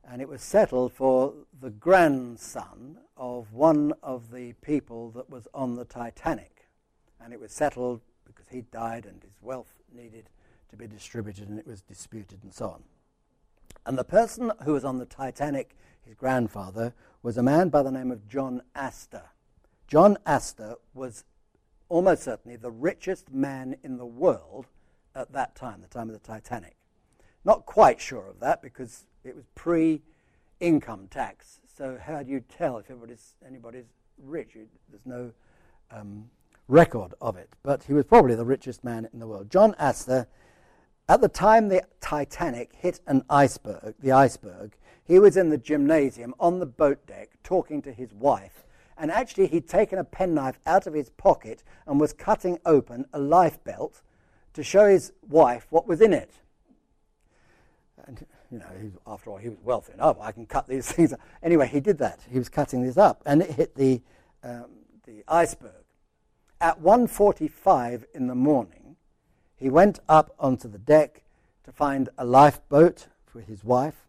and 0.09 0.21
it 0.21 0.29
was 0.29 0.41
settled 0.41 0.93
for 0.93 1.33
the 1.59 1.71
grandson 1.71 2.99
of 3.17 3.51
one 3.51 3.91
of 4.01 4.31
the 4.31 4.53
people 4.61 5.11
that 5.11 5.29
was 5.29 5.49
on 5.53 5.75
the 5.75 5.83
Titanic. 5.83 6.69
And 7.19 7.33
it 7.33 7.41
was 7.41 7.51
settled 7.51 7.99
because 8.25 8.47
he 8.49 8.61
died 8.61 9.05
and 9.05 9.21
his 9.23 9.41
wealth 9.41 9.73
needed 9.93 10.29
to 10.69 10.77
be 10.77 10.87
distributed, 10.87 11.49
and 11.49 11.59
it 11.59 11.67
was 11.67 11.81
disputed 11.81 12.39
and 12.43 12.53
so 12.53 12.69
on. 12.69 12.83
And 13.85 13.97
the 13.97 14.05
person 14.05 14.53
who 14.63 14.71
was 14.71 14.85
on 14.85 14.99
the 14.99 15.05
Titanic, 15.05 15.75
his 16.05 16.15
grandfather, 16.15 16.93
was 17.23 17.37
a 17.37 17.43
man 17.43 17.69
by 17.69 17.83
the 17.83 17.91
name 17.91 18.11
of 18.11 18.27
John 18.27 18.61
Astor. 18.75 19.23
John 19.87 20.17
Astor 20.25 20.75
was 20.93 21.23
almost 21.89 22.23
certainly 22.23 22.57
the 22.57 22.71
richest 22.71 23.31
man 23.31 23.75
in 23.83 23.97
the 23.97 24.05
world 24.05 24.67
at 25.15 25.31
that 25.33 25.55
time, 25.55 25.81
the 25.81 25.87
time 25.87 26.09
of 26.09 26.13
the 26.13 26.25
Titanic. 26.25 26.75
Not 27.43 27.65
quite 27.65 27.99
sure 28.01 28.27
of 28.27 28.39
that 28.41 28.61
because 28.61 29.05
it 29.23 29.35
was 29.35 29.45
pre 29.55 30.01
income 30.59 31.07
tax. 31.09 31.59
So, 31.77 31.97
how 32.01 32.23
do 32.23 32.31
you 32.31 32.41
tell 32.41 32.77
if 32.77 32.89
anybody's, 32.89 33.35
anybody's 33.45 33.85
rich? 34.21 34.53
There's 34.53 35.05
no 35.05 35.31
um, 35.91 36.29
record 36.67 37.13
of 37.21 37.37
it. 37.37 37.49
But 37.63 37.83
he 37.83 37.93
was 37.93 38.05
probably 38.05 38.35
the 38.35 38.45
richest 38.45 38.83
man 38.83 39.07
in 39.13 39.19
the 39.19 39.27
world. 39.27 39.49
John 39.49 39.75
Astor, 39.77 40.27
at 41.07 41.21
the 41.21 41.29
time 41.29 41.69
the 41.69 41.83
Titanic 42.01 42.73
hit 42.73 42.99
an 43.07 43.23
iceberg, 43.29 43.95
the 43.99 44.11
iceberg, 44.11 44.75
he 45.07 45.19
was 45.19 45.37
in 45.37 45.49
the 45.49 45.57
gymnasium 45.57 46.33
on 46.39 46.59
the 46.59 46.65
boat 46.65 47.05
deck 47.07 47.31
talking 47.43 47.81
to 47.81 47.91
his 47.91 48.13
wife 48.13 48.63
and 48.97 49.11
actually 49.11 49.47
he'd 49.47 49.67
taken 49.67 49.99
a 49.99 50.03
penknife 50.03 50.59
out 50.65 50.87
of 50.87 50.93
his 50.93 51.09
pocket 51.09 51.63
and 51.85 51.99
was 51.99 52.13
cutting 52.13 52.59
open 52.65 53.05
a 53.13 53.19
life 53.19 53.63
belt 53.63 54.01
to 54.53 54.63
show 54.63 54.87
his 54.87 55.13
wife 55.29 55.67
what 55.69 55.87
was 55.87 56.01
in 56.01 56.13
it. 56.13 56.31
And, 58.05 58.25
you 58.51 58.59
know, 58.59 58.91
after 59.05 59.29
all, 59.29 59.37
he 59.37 59.49
was 59.49 59.59
wealthy 59.63 59.93
enough. 59.93 60.17
I 60.19 60.31
can 60.31 60.45
cut 60.45 60.67
these 60.67 60.91
things. 60.91 61.13
Up. 61.13 61.19
Anyway, 61.43 61.67
he 61.67 61.79
did 61.79 61.99
that. 61.99 62.21
He 62.29 62.39
was 62.39 62.49
cutting 62.49 62.83
this 62.83 62.97
up, 62.97 63.21
and 63.25 63.41
it 63.41 63.51
hit 63.51 63.75
the 63.75 64.01
um, 64.43 64.65
the 65.05 65.23
iceberg. 65.27 65.83
At 66.59 66.81
1:45 66.81 68.05
in 68.15 68.27
the 68.27 68.35
morning, 68.35 68.95
he 69.55 69.69
went 69.69 69.99
up 70.07 70.33
onto 70.39 70.67
the 70.67 70.77
deck 70.79 71.23
to 71.65 71.71
find 71.71 72.09
a 72.17 72.25
lifeboat 72.25 73.07
for 73.25 73.41
his 73.41 73.63
wife. 73.63 74.06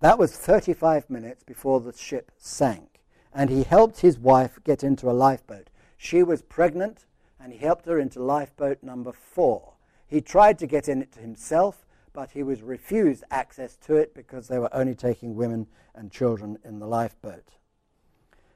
That 0.00 0.18
was 0.18 0.36
35 0.36 1.08
minutes 1.08 1.42
before 1.42 1.80
the 1.80 1.92
ship 1.92 2.30
sank 2.36 2.96
and 3.36 3.50
he 3.50 3.64
helped 3.64 4.00
his 4.00 4.18
wife 4.18 4.58
get 4.64 4.82
into 4.82 5.10
a 5.10 5.12
lifeboat. 5.12 5.68
She 5.98 6.22
was 6.22 6.40
pregnant, 6.40 7.04
and 7.38 7.52
he 7.52 7.58
helped 7.58 7.84
her 7.84 7.98
into 7.98 8.22
lifeboat 8.22 8.82
number 8.82 9.12
four. 9.12 9.74
He 10.06 10.22
tried 10.22 10.58
to 10.60 10.66
get 10.66 10.88
in 10.88 11.02
it 11.02 11.16
himself, 11.16 11.84
but 12.14 12.30
he 12.30 12.42
was 12.42 12.62
refused 12.62 13.24
access 13.30 13.76
to 13.84 13.96
it 13.96 14.14
because 14.14 14.48
they 14.48 14.58
were 14.58 14.74
only 14.74 14.94
taking 14.94 15.36
women 15.36 15.66
and 15.94 16.10
children 16.10 16.56
in 16.64 16.78
the 16.78 16.86
lifeboat. 16.86 17.44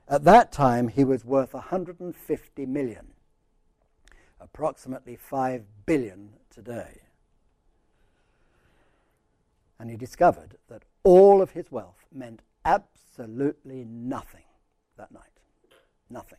At 0.08 0.24
that 0.24 0.50
time, 0.50 0.88
he 0.88 1.04
was 1.04 1.26
worth 1.26 1.52
150 1.52 2.66
million, 2.66 3.08
approximately 4.40 5.14
5 5.14 5.62
billion 5.84 6.30
today. 6.48 7.02
And 9.78 9.90
he 9.90 9.96
discovered 9.96 10.56
that 10.68 10.84
all 11.02 11.42
of 11.42 11.52
his 11.52 11.70
wealth 11.70 12.04
meant 12.12 12.42
absolutely 12.64 13.84
nothing 13.84 14.44
that 14.96 15.12
night. 15.12 15.22
Nothing. 16.08 16.38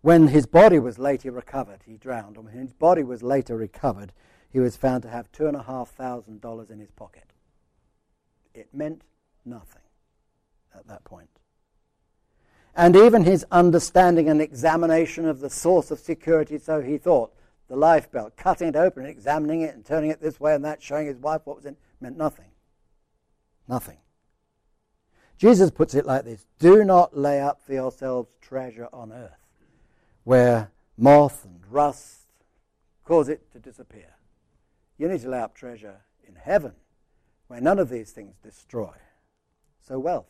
When 0.00 0.28
his 0.28 0.46
body 0.46 0.78
was 0.78 0.98
later 0.98 1.32
recovered, 1.32 1.82
he 1.84 1.96
drowned, 1.96 2.36
and 2.36 2.46
when 2.46 2.54
his 2.54 2.72
body 2.72 3.02
was 3.02 3.22
later 3.22 3.56
recovered, 3.56 4.12
he 4.50 4.60
was 4.60 4.76
found 4.76 5.02
to 5.02 5.10
have 5.10 5.30
$2,500 5.32 6.70
in 6.70 6.78
his 6.78 6.90
pocket. 6.92 7.32
It 8.54 8.68
meant 8.72 9.02
nothing 9.44 9.82
at 10.74 10.86
that 10.88 11.04
point. 11.04 11.30
And 12.74 12.94
even 12.94 13.24
his 13.24 13.44
understanding 13.50 14.28
and 14.28 14.40
examination 14.40 15.26
of 15.26 15.40
the 15.40 15.50
source 15.50 15.90
of 15.90 15.98
security, 15.98 16.58
so 16.58 16.80
he 16.80 16.96
thought, 16.96 17.32
the 17.68 17.76
life 17.76 18.10
belt, 18.10 18.36
cutting 18.36 18.68
it 18.68 18.76
open 18.76 19.02
and 19.02 19.10
examining 19.10 19.62
it 19.62 19.74
and 19.74 19.84
turning 19.84 20.10
it 20.10 20.22
this 20.22 20.40
way 20.40 20.54
and 20.54 20.64
that, 20.64 20.82
showing 20.82 21.06
his 21.06 21.18
wife 21.18 21.42
what 21.44 21.56
was 21.56 21.66
in 21.66 21.74
it, 21.74 21.78
meant 22.00 22.16
nothing. 22.16 22.47
Nothing. 23.68 23.98
Jesus 25.36 25.70
puts 25.70 25.94
it 25.94 26.06
like 26.06 26.24
this 26.24 26.46
Do 26.58 26.84
not 26.84 27.16
lay 27.16 27.40
up 27.40 27.60
for 27.64 27.72
yourselves 27.72 28.30
treasure 28.40 28.88
on 28.92 29.12
earth, 29.12 29.46
where 30.24 30.72
moth 30.96 31.44
and 31.44 31.60
rust 31.70 32.26
cause 33.04 33.28
it 33.28 33.50
to 33.52 33.58
disappear. 33.58 34.14
You 34.98 35.08
need 35.08 35.20
to 35.20 35.30
lay 35.30 35.40
up 35.40 35.54
treasure 35.54 36.00
in 36.26 36.34
heaven, 36.34 36.72
where 37.46 37.60
none 37.60 37.78
of 37.78 37.88
these 37.88 38.10
things 38.10 38.36
destroy. 38.42 38.92
So, 39.80 39.98
wealth. 39.98 40.26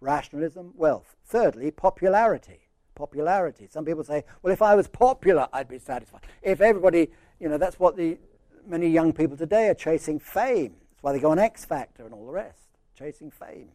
Rationalism, 0.00 0.72
wealth. 0.76 1.16
Thirdly, 1.24 1.70
popularity. 1.72 2.68
Popularity. 2.94 3.66
Some 3.68 3.84
people 3.84 4.04
say, 4.04 4.24
well, 4.42 4.52
if 4.52 4.62
I 4.62 4.74
was 4.74 4.86
popular, 4.88 5.48
I'd 5.52 5.68
be 5.68 5.78
satisfied. 5.78 6.22
If 6.40 6.60
everybody, 6.60 7.10
you 7.40 7.48
know, 7.48 7.58
that's 7.58 7.80
what 7.80 7.96
the 7.96 8.18
many 8.66 8.88
young 8.88 9.12
people 9.12 9.36
today 9.36 9.68
are 9.68 9.74
chasing 9.74 10.20
fame. 10.20 10.76
That's 10.98 11.04
why 11.04 11.12
they 11.12 11.20
go 11.20 11.30
on 11.30 11.38
X 11.38 11.64
Factor 11.64 12.04
and 12.04 12.12
all 12.12 12.26
the 12.26 12.32
rest, 12.32 12.70
chasing 12.98 13.30
fame. 13.30 13.68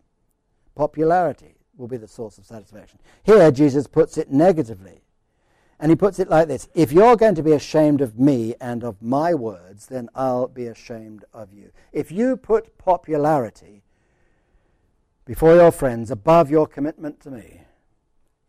Popularity 0.76 1.56
will 1.78 1.88
be 1.88 1.96
the 1.96 2.06
source 2.06 2.38
of 2.38 2.46
satisfaction. 2.46 3.00
Here, 3.24 3.50
Jesus 3.50 3.88
puts 3.88 4.18
it 4.18 4.30
negatively. 4.30 5.04
And 5.80 5.90
he 5.90 5.96
puts 5.96 6.20
it 6.20 6.30
like 6.30 6.50
this 6.50 6.68
If 6.76 6.92
you're 6.92 7.16
going 7.16 7.36
to 7.36 7.44
be 7.44 7.54
ashamed 7.54 8.02
of 8.02 8.20
me 8.20 8.56
and 8.60 8.84
of 8.84 9.02
my 9.02 9.34
words, 9.34 9.86
then 9.86 10.10
I'll 10.14 10.50
be 10.50 10.66
ashamed 10.68 11.24
of 11.34 11.54
you. 11.54 11.72
If 11.94 12.12
you 12.12 12.36
put 12.36 12.78
popularity 12.78 13.84
before 15.24 15.56
your 15.56 15.72
friends 15.72 16.12
above 16.12 16.52
your 16.52 16.68
commitment 16.68 17.22
to 17.22 17.32
me, 17.32 17.62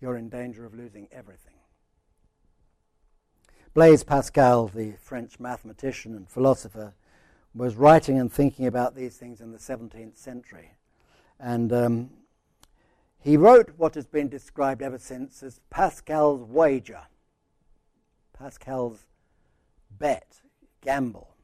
you're 0.01 0.17
in 0.17 0.29
danger 0.29 0.67
of 0.67 0.75
losing 0.75 1.07
everything. 1.13 1.55
Blaise 3.73 4.03
Pascal, 4.03 4.67
the 4.67 4.95
French 5.01 5.39
mathematician 5.39 6.17
and 6.17 6.29
philosopher, 6.29 6.95
was 7.55 7.77
writing 7.77 8.19
and 8.19 8.33
thinking 8.33 8.67
about 8.67 8.97
these 8.97 9.17
things 9.17 9.41
in 9.41 9.53
the 9.53 9.59
17th 9.59 10.17
century. 10.17 10.73
And 11.39 11.73
um, 11.73 12.11
he 13.21 13.37
wrote 13.37 13.71
what 13.77 13.95
has 13.95 14.07
been 14.07 14.29
described 14.29 14.83
ever 14.83 14.99
since 14.99 15.43
as 15.43 15.61
Pascal's 15.71 16.43
wager, 16.43 17.03
Pascal's 18.37 19.07
bet, 19.91 20.41
gamble. 20.83 21.35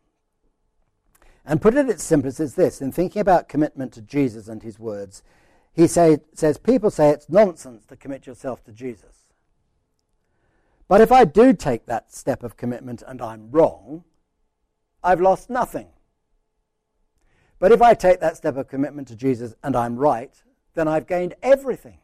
And 1.45 1.63
put 1.63 1.75
it 1.75 1.89
as 1.89 2.03
simple 2.03 2.29
as 2.29 2.55
this 2.55 2.81
in 2.81 2.93
thinking 2.93 3.21
about 3.21 3.49
commitment 3.49 3.93
to 3.95 4.03
Jesus 4.03 4.49
and 4.49 4.63
his 4.63 4.79
words, 4.79 5.23
he 5.73 5.87
say, 5.87 6.19
says, 6.35 6.59
People 6.59 6.91
say 6.91 7.11
it's 7.11 7.29
nonsense 7.29 7.87
to 7.87 7.97
commit 7.97 8.27
yourself 8.27 8.63
to 8.65 8.73
Jesus. 8.73 9.29
But 10.89 11.01
if 11.01 11.13
I 11.13 11.25
do 11.25 11.53
take 11.53 11.87
that 11.87 12.13
step 12.13 12.43
of 12.43 12.57
commitment 12.57 13.03
and 13.07 13.23
I'm 13.23 13.51
wrong, 13.51 14.05
I've 15.03 15.21
lost 15.21 15.49
nothing. 15.49 15.87
But 17.61 17.73
if 17.73 17.83
I 17.83 17.95
take 17.95 18.19
that 18.21 18.37
step 18.37 18.57
of 18.57 18.67
commitment 18.67 19.07
to 19.09 19.15
Jesus 19.15 19.55
and 19.63 19.77
I'm 19.77 19.97
right, 19.97 20.33
then 20.75 20.89
I've 20.89 21.07
gained 21.07 21.35
everything. 21.43 21.99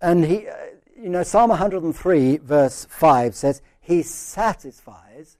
And 0.00 0.24
he, 0.24 0.48
uh, 0.48 0.54
you 0.96 1.10
know, 1.10 1.24
Psalm 1.24 1.50
103, 1.50 2.38
verse 2.38 2.86
5 2.88 3.34
says, 3.34 3.60
He 3.80 4.02
satisfies 4.02 5.36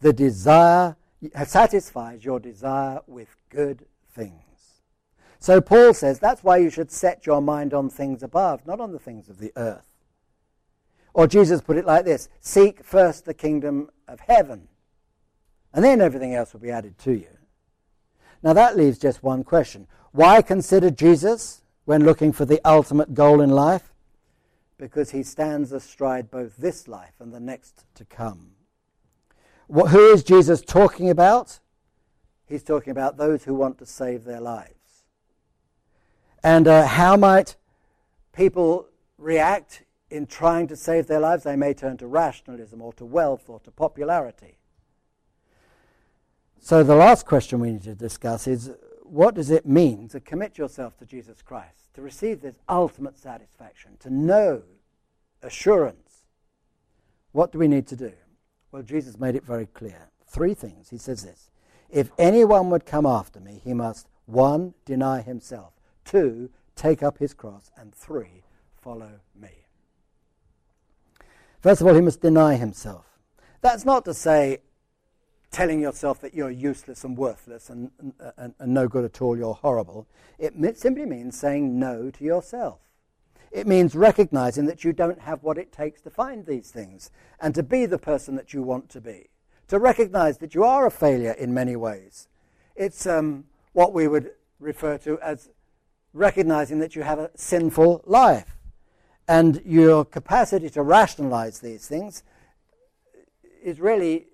the 0.00 0.12
desire, 0.12 0.96
satisfies 1.44 2.24
your 2.24 2.38
desire 2.38 3.00
with 3.06 3.34
good 3.48 3.86
things. 4.14 4.82
So 5.38 5.60
Paul 5.60 5.94
says 5.94 6.18
that's 6.18 6.44
why 6.44 6.58
you 6.58 6.70
should 6.70 6.90
set 6.90 7.26
your 7.26 7.40
mind 7.40 7.72
on 7.72 7.88
things 7.88 8.22
above, 8.22 8.66
not 8.66 8.80
on 8.80 8.92
the 8.92 8.98
things 8.98 9.28
of 9.28 9.38
the 9.38 9.52
earth. 9.56 9.94
Or 11.14 11.26
Jesus 11.26 11.62
put 11.62 11.78
it 11.78 11.86
like 11.86 12.04
this 12.04 12.28
Seek 12.40 12.84
first 12.84 13.24
the 13.24 13.34
kingdom 13.34 13.90
of 14.06 14.20
heaven, 14.20 14.68
and 15.72 15.82
then 15.82 16.02
everything 16.02 16.34
else 16.34 16.52
will 16.52 16.60
be 16.60 16.70
added 16.70 16.98
to 16.98 17.12
you. 17.12 17.28
Now 18.42 18.52
that 18.52 18.76
leaves 18.76 18.98
just 18.98 19.22
one 19.22 19.44
question. 19.44 19.86
Why 20.12 20.42
consider 20.42 20.90
Jesus 20.90 21.62
when 21.84 22.04
looking 22.04 22.32
for 22.32 22.44
the 22.44 22.60
ultimate 22.64 23.14
goal 23.14 23.40
in 23.40 23.50
life? 23.50 23.92
Because 24.78 25.10
he 25.10 25.22
stands 25.22 25.72
astride 25.72 26.30
both 26.30 26.56
this 26.56 26.86
life 26.86 27.14
and 27.18 27.32
the 27.32 27.40
next 27.40 27.84
to 27.94 28.04
come. 28.04 28.52
What, 29.66 29.90
who 29.90 30.12
is 30.12 30.22
Jesus 30.22 30.60
talking 30.60 31.10
about? 31.10 31.60
He's 32.46 32.62
talking 32.62 32.90
about 32.90 33.16
those 33.16 33.44
who 33.44 33.54
want 33.54 33.78
to 33.78 33.86
save 33.86 34.24
their 34.24 34.40
lives. 34.40 35.04
And 36.42 36.68
uh, 36.68 36.86
how 36.86 37.16
might 37.16 37.56
people 38.32 38.86
react 39.18 39.82
in 40.10 40.26
trying 40.26 40.68
to 40.68 40.76
save 40.76 41.08
their 41.08 41.18
lives? 41.18 41.42
They 41.42 41.56
may 41.56 41.74
turn 41.74 41.96
to 41.96 42.06
rationalism 42.06 42.80
or 42.80 42.92
to 42.94 43.04
wealth 43.04 43.48
or 43.48 43.58
to 43.60 43.70
popularity. 43.70 44.58
So 46.60 46.82
the 46.82 46.96
last 46.96 47.26
question 47.26 47.60
we 47.60 47.72
need 47.72 47.84
to 47.84 47.94
discuss 47.94 48.46
is 48.46 48.72
what 49.02 49.34
does 49.34 49.50
it 49.50 49.66
mean 49.66 50.08
to 50.08 50.20
commit 50.20 50.58
yourself 50.58 50.96
to 50.98 51.06
Jesus 51.06 51.42
Christ, 51.42 51.94
to 51.94 52.02
receive 52.02 52.40
this 52.40 52.56
ultimate 52.68 53.16
satisfaction, 53.16 53.96
to 54.00 54.10
know 54.10 54.62
assurance? 55.42 56.24
What 57.32 57.52
do 57.52 57.58
we 57.58 57.68
need 57.68 57.86
to 57.88 57.96
do? 57.96 58.12
Well, 58.72 58.82
Jesus 58.82 59.18
made 59.18 59.36
it 59.36 59.44
very 59.44 59.66
clear. 59.66 60.10
Three 60.26 60.54
things. 60.54 60.90
He 60.90 60.98
says 60.98 61.22
this 61.22 61.50
If 61.88 62.10
anyone 62.18 62.70
would 62.70 62.84
come 62.84 63.06
after 63.06 63.40
me, 63.40 63.60
he 63.62 63.72
must, 63.72 64.08
one, 64.26 64.74
deny 64.84 65.22
himself, 65.22 65.74
two, 66.04 66.50
take 66.74 67.02
up 67.02 67.18
his 67.18 67.32
cross, 67.32 67.70
and 67.76 67.94
three, 67.94 68.42
follow 68.80 69.20
me. 69.40 69.66
First 71.60 71.80
of 71.80 71.86
all, 71.86 71.94
he 71.94 72.00
must 72.00 72.20
deny 72.20 72.56
himself. 72.56 73.06
That's 73.60 73.84
not 73.84 74.04
to 74.04 74.14
say 74.14 74.58
telling 75.50 75.80
yourself 75.80 76.20
that 76.20 76.34
you're 76.34 76.50
useless 76.50 77.04
and 77.04 77.16
worthless 77.16 77.70
and, 77.70 77.90
and, 78.36 78.54
and, 78.58 78.74
no 78.74 78.88
good 78.88 79.04
at 79.04 79.22
all, 79.22 79.36
you're 79.36 79.54
horrible. 79.54 80.06
It 80.38 80.78
simply 80.78 81.06
means 81.06 81.38
saying 81.38 81.78
no 81.78 82.10
to 82.10 82.24
yourself. 82.24 82.80
It 83.50 83.66
means 83.66 83.94
recognizing 83.94 84.66
that 84.66 84.84
you 84.84 84.92
don't 84.92 85.20
have 85.20 85.42
what 85.42 85.56
it 85.56 85.72
takes 85.72 86.02
to 86.02 86.10
find 86.10 86.44
these 86.44 86.70
things 86.70 87.10
and 87.40 87.54
to 87.54 87.62
be 87.62 87.86
the 87.86 87.98
person 87.98 88.34
that 88.36 88.52
you 88.52 88.62
want 88.62 88.90
to 88.90 89.00
be. 89.00 89.28
To 89.68 89.78
recognize 89.78 90.38
that 90.38 90.54
you 90.54 90.62
are 90.64 90.86
a 90.86 90.90
failure 90.90 91.32
in 91.32 91.54
many 91.54 91.74
ways. 91.74 92.28
It's 92.74 93.06
um, 93.06 93.44
what 93.72 93.92
we 93.92 94.08
would 94.08 94.32
refer 94.60 94.98
to 94.98 95.18
as 95.20 95.48
recognizing 96.12 96.80
that 96.80 96.94
you 96.96 97.02
have 97.02 97.18
a 97.18 97.30
sinful 97.34 98.02
life. 98.04 98.56
And 99.28 99.60
your 99.64 100.04
capacity 100.04 100.70
to 100.70 100.82
rationalize 100.82 101.60
these 101.60 101.86
things 101.88 102.22
is 103.62 103.80
really 103.80 104.26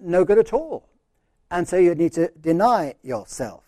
no 0.00 0.24
good 0.24 0.38
at 0.38 0.52
all. 0.52 0.88
And 1.50 1.66
so 1.66 1.76
you 1.76 1.94
need 1.94 2.12
to 2.12 2.30
deny 2.40 2.94
yourself. 3.02 3.64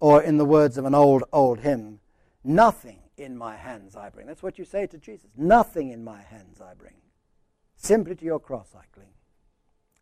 Or, 0.00 0.22
in 0.22 0.36
the 0.36 0.44
words 0.44 0.76
of 0.76 0.84
an 0.84 0.94
old, 0.94 1.24
old 1.32 1.60
hymn, 1.60 2.00
nothing 2.42 2.98
in 3.16 3.36
my 3.36 3.56
hands 3.56 3.96
I 3.96 4.10
bring. 4.10 4.26
That's 4.26 4.42
what 4.42 4.58
you 4.58 4.64
say 4.64 4.86
to 4.86 4.98
Jesus. 4.98 5.30
Nothing 5.36 5.90
in 5.90 6.04
my 6.04 6.20
hands 6.20 6.60
I 6.60 6.74
bring. 6.74 6.94
Simply 7.76 8.14
to 8.14 8.24
your 8.24 8.40
cross 8.40 8.68
I 8.74 8.84
cling. 8.92 9.12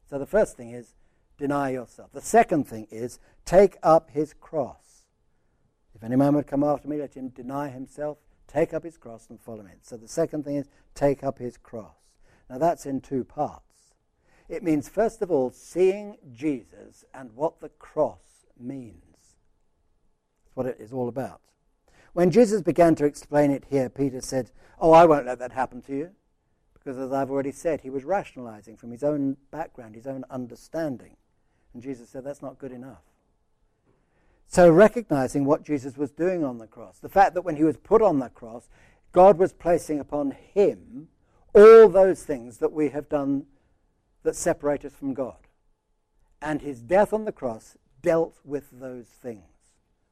So 0.09 0.19
the 0.19 0.27
first 0.27 0.57
thing 0.57 0.71
is 0.71 0.95
deny 1.39 1.71
yourself. 1.71 2.11
The 2.13 2.21
second 2.21 2.69
thing 2.69 2.87
is 2.91 3.19
take 3.45 3.77
up 3.83 4.11
his 4.11 4.35
cross. 4.35 5.05
If 5.95 6.03
any 6.03 6.17
man 6.17 6.35
would 6.35 6.47
come 6.47 6.65
after 6.65 6.89
me, 6.89 6.97
let 6.99 7.15
him 7.15 7.29
deny 7.29 7.69
himself, 7.69 8.19
take 8.47 8.75
up 8.75 8.85
his 8.85 8.97
cross, 8.97 9.27
and 9.31 9.41
follow 9.41 9.63
me. 9.63 9.73
So 9.83 9.97
the 9.97 10.09
second 10.09 10.45
thing 10.45 10.57
is 10.57 10.69
take 10.95 11.23
up 11.23 11.39
his 11.39 11.57
cross. 11.57 11.97
Now 12.51 12.59
that's 12.59 12.87
in 12.87 13.01
two 13.01 13.25
parts. 13.25 13.72
It 14.53 14.63
means, 14.63 14.87
first 14.87 15.23
of 15.23 15.31
all, 15.31 15.51
seeing 15.51 16.19
Jesus 16.31 17.07
and 17.15 17.35
what 17.35 17.63
the 17.63 17.71
cross 17.71 18.45
means. 18.61 19.17
That's 20.45 20.55
what 20.55 20.67
it 20.67 20.77
is 20.79 20.93
all 20.93 21.09
about. 21.09 21.41
When 22.13 22.31
Jesus 22.31 22.61
began 22.61 22.95
to 22.97 23.07
explain 23.07 23.51
it 23.51 23.65
here, 23.71 23.89
Peter 23.89 24.21
said, 24.21 24.51
Oh, 24.79 24.93
I 24.93 25.07
won't 25.07 25.25
let 25.25 25.39
that 25.39 25.53
happen 25.53 25.81
to 25.83 25.97
you. 25.97 26.11
Because, 26.75 26.99
as 26.99 27.13
I've 27.13 27.31
already 27.31 27.51
said, 27.51 27.81
he 27.81 27.89
was 27.89 28.05
rationalizing 28.05 28.77
from 28.77 28.91
his 28.91 29.03
own 29.03 29.39
background, 29.51 29.95
his 29.95 30.07
own 30.07 30.23
understanding. 30.29 31.17
And 31.73 31.83
Jesus 31.83 32.11
said, 32.11 32.23
That's 32.23 32.43
not 32.43 32.59
good 32.59 32.73
enough. 32.73 33.05
So, 34.49 34.69
recognizing 34.69 35.47
what 35.47 35.65
Jesus 35.65 35.97
was 35.97 36.11
doing 36.11 36.45
on 36.45 36.59
the 36.59 36.67
cross, 36.67 36.99
the 36.99 37.09
fact 37.09 37.33
that 37.33 37.43
when 37.47 37.57
he 37.57 37.65
was 37.65 37.79
put 37.79 38.03
on 38.03 38.19
the 38.19 38.29
cross, 38.29 38.69
God 39.13 39.39
was 39.39 39.55
placing 39.55 39.99
upon 39.99 40.33
him 40.33 41.09
all 41.55 41.89
those 41.89 42.23
things 42.23 42.59
that 42.59 42.73
we 42.73 42.91
have 42.91 43.09
done 43.09 43.47
that 44.23 44.37
separate 44.37 44.85
us 44.85 44.95
from 44.95 45.15
God. 45.15 45.37
And 46.41 46.61
his 46.61 46.81
death 46.83 47.13
on 47.13 47.25
the 47.25 47.33
cross 47.33 47.77
dealt 48.03 48.39
with 48.45 48.69
those 48.73 49.07
things, 49.07 49.45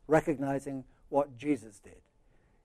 recognizing 0.07 0.85
what 1.09 1.37
Jesus 1.37 1.81
did. 1.81 2.03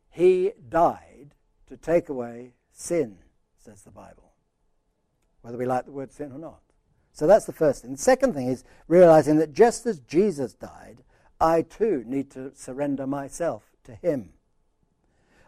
He 0.10 0.52
died 0.70 1.34
to 1.68 1.76
take 1.76 2.10
away 2.10 2.54
sin, 2.72 3.18
says 3.58 3.82
the 3.82 3.92
Bible, 3.92 4.34
whether 5.42 5.58
we 5.58 5.66
like 5.66 5.86
the 5.86 5.92
word 5.92 6.12
sin 6.12 6.32
or 6.32 6.40
not. 6.40 6.62
So 7.12 7.28
that's 7.28 7.46
the 7.46 7.54
first 7.54 7.82
thing. 7.82 7.94
The 7.94 7.98
second 7.98 8.34
thing 8.34 8.48
is 8.48 8.64
realizing 8.88 9.38
that 9.38 9.54
just 9.54 9.86
as 9.86 10.00
Jesus 10.00 10.54
died, 10.54 11.04
I 11.40 11.62
too 11.64 12.04
need 12.06 12.30
to 12.32 12.52
surrender 12.56 13.08
myself 13.08 13.64
to 13.86 13.96
him. 13.96 14.34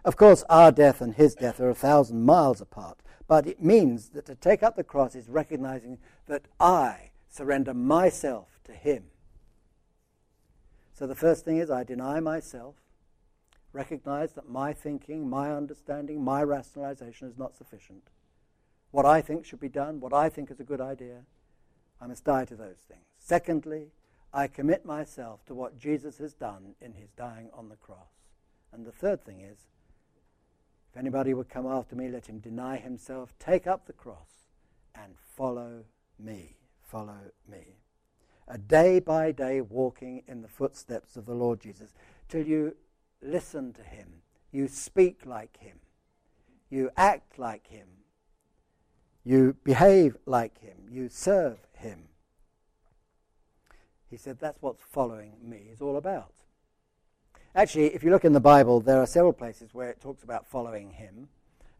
Of 0.03 0.15
course, 0.15 0.43
our 0.49 0.71
death 0.71 1.01
and 1.01 1.15
his 1.15 1.35
death 1.35 1.59
are 1.59 1.69
a 1.69 1.75
thousand 1.75 2.23
miles 2.23 2.61
apart, 2.61 2.99
but 3.27 3.45
it 3.45 3.61
means 3.61 4.09
that 4.09 4.25
to 4.25 4.35
take 4.35 4.63
up 4.63 4.75
the 4.75 4.83
cross 4.83 5.15
is 5.15 5.29
recognizing 5.29 5.97
that 6.27 6.43
I 6.59 7.11
surrender 7.29 7.73
myself 7.73 8.59
to 8.65 8.71
Him. 8.71 9.05
So 10.93 11.05
the 11.05 11.15
first 11.15 11.45
thing 11.45 11.57
is 11.57 11.69
I 11.69 11.83
deny 11.83 12.19
myself, 12.19 12.75
recognize 13.73 14.33
that 14.33 14.49
my 14.49 14.73
thinking, 14.73 15.29
my 15.29 15.53
understanding, 15.53 16.23
my 16.23 16.41
rationalization 16.41 17.27
is 17.27 17.37
not 17.37 17.55
sufficient. 17.55 18.09
What 18.91 19.05
I 19.05 19.21
think 19.21 19.45
should 19.45 19.59
be 19.59 19.69
done, 19.69 19.99
what 19.99 20.13
I 20.13 20.29
think 20.29 20.49
is 20.49 20.59
a 20.59 20.63
good 20.63 20.81
idea, 20.81 21.23
I 22.01 22.07
must 22.07 22.23
die 22.23 22.45
to 22.45 22.55
those 22.55 22.79
things. 22.87 23.03
Secondly, 23.19 23.91
I 24.33 24.47
commit 24.47 24.85
myself 24.85 25.45
to 25.45 25.53
what 25.53 25.77
Jesus 25.77 26.17
has 26.19 26.33
done 26.33 26.75
in 26.81 26.93
his 26.93 27.11
dying 27.11 27.49
on 27.53 27.69
the 27.69 27.75
cross. 27.75 28.09
And 28.71 28.85
the 28.85 28.91
third 28.91 29.23
thing 29.23 29.41
is 29.41 29.67
anybody 30.97 31.33
would 31.33 31.49
come 31.49 31.67
after 31.67 31.95
me, 31.95 32.09
let 32.09 32.27
him 32.27 32.39
deny 32.39 32.77
himself, 32.77 33.33
take 33.39 33.67
up 33.67 33.85
the 33.85 33.93
cross, 33.93 34.45
and 34.95 35.13
follow 35.35 35.83
me. 36.19 36.57
Follow 36.81 37.31
me. 37.49 37.77
A 38.47 38.57
day 38.57 38.99
by 38.99 39.31
day 39.31 39.59
walking 39.59 40.23
in 40.27 40.41
the 40.41 40.47
footsteps 40.47 41.17
of 41.17 41.25
the 41.25 41.35
Lord 41.35 41.59
Jesus 41.59 41.93
till 42.29 42.45
you 42.45 42.75
listen 43.21 43.73
to 43.73 43.83
him, 43.83 44.21
you 44.51 44.67
speak 44.67 45.25
like 45.25 45.57
him, 45.57 45.79
you 46.69 46.89
act 46.95 47.37
like 47.37 47.67
him, 47.67 47.87
you 49.25 49.55
behave 49.65 50.15
like 50.25 50.59
him, 50.59 50.77
you 50.89 51.09
serve 51.09 51.57
him. 51.73 52.07
He 54.09 54.15
said 54.15 54.39
that's 54.39 54.61
what 54.61 54.79
following 54.79 55.33
me 55.43 55.67
is 55.71 55.81
all 55.81 55.97
about. 55.97 56.31
Actually, 57.55 57.93
if 57.95 58.03
you 58.03 58.11
look 58.11 58.25
in 58.25 58.33
the 58.33 58.39
Bible, 58.39 58.79
there 58.79 59.01
are 59.01 59.07
several 59.07 59.33
places 59.33 59.73
where 59.73 59.89
it 59.89 59.99
talks 59.99 60.23
about 60.23 60.45
following 60.45 60.91
him, 60.91 61.27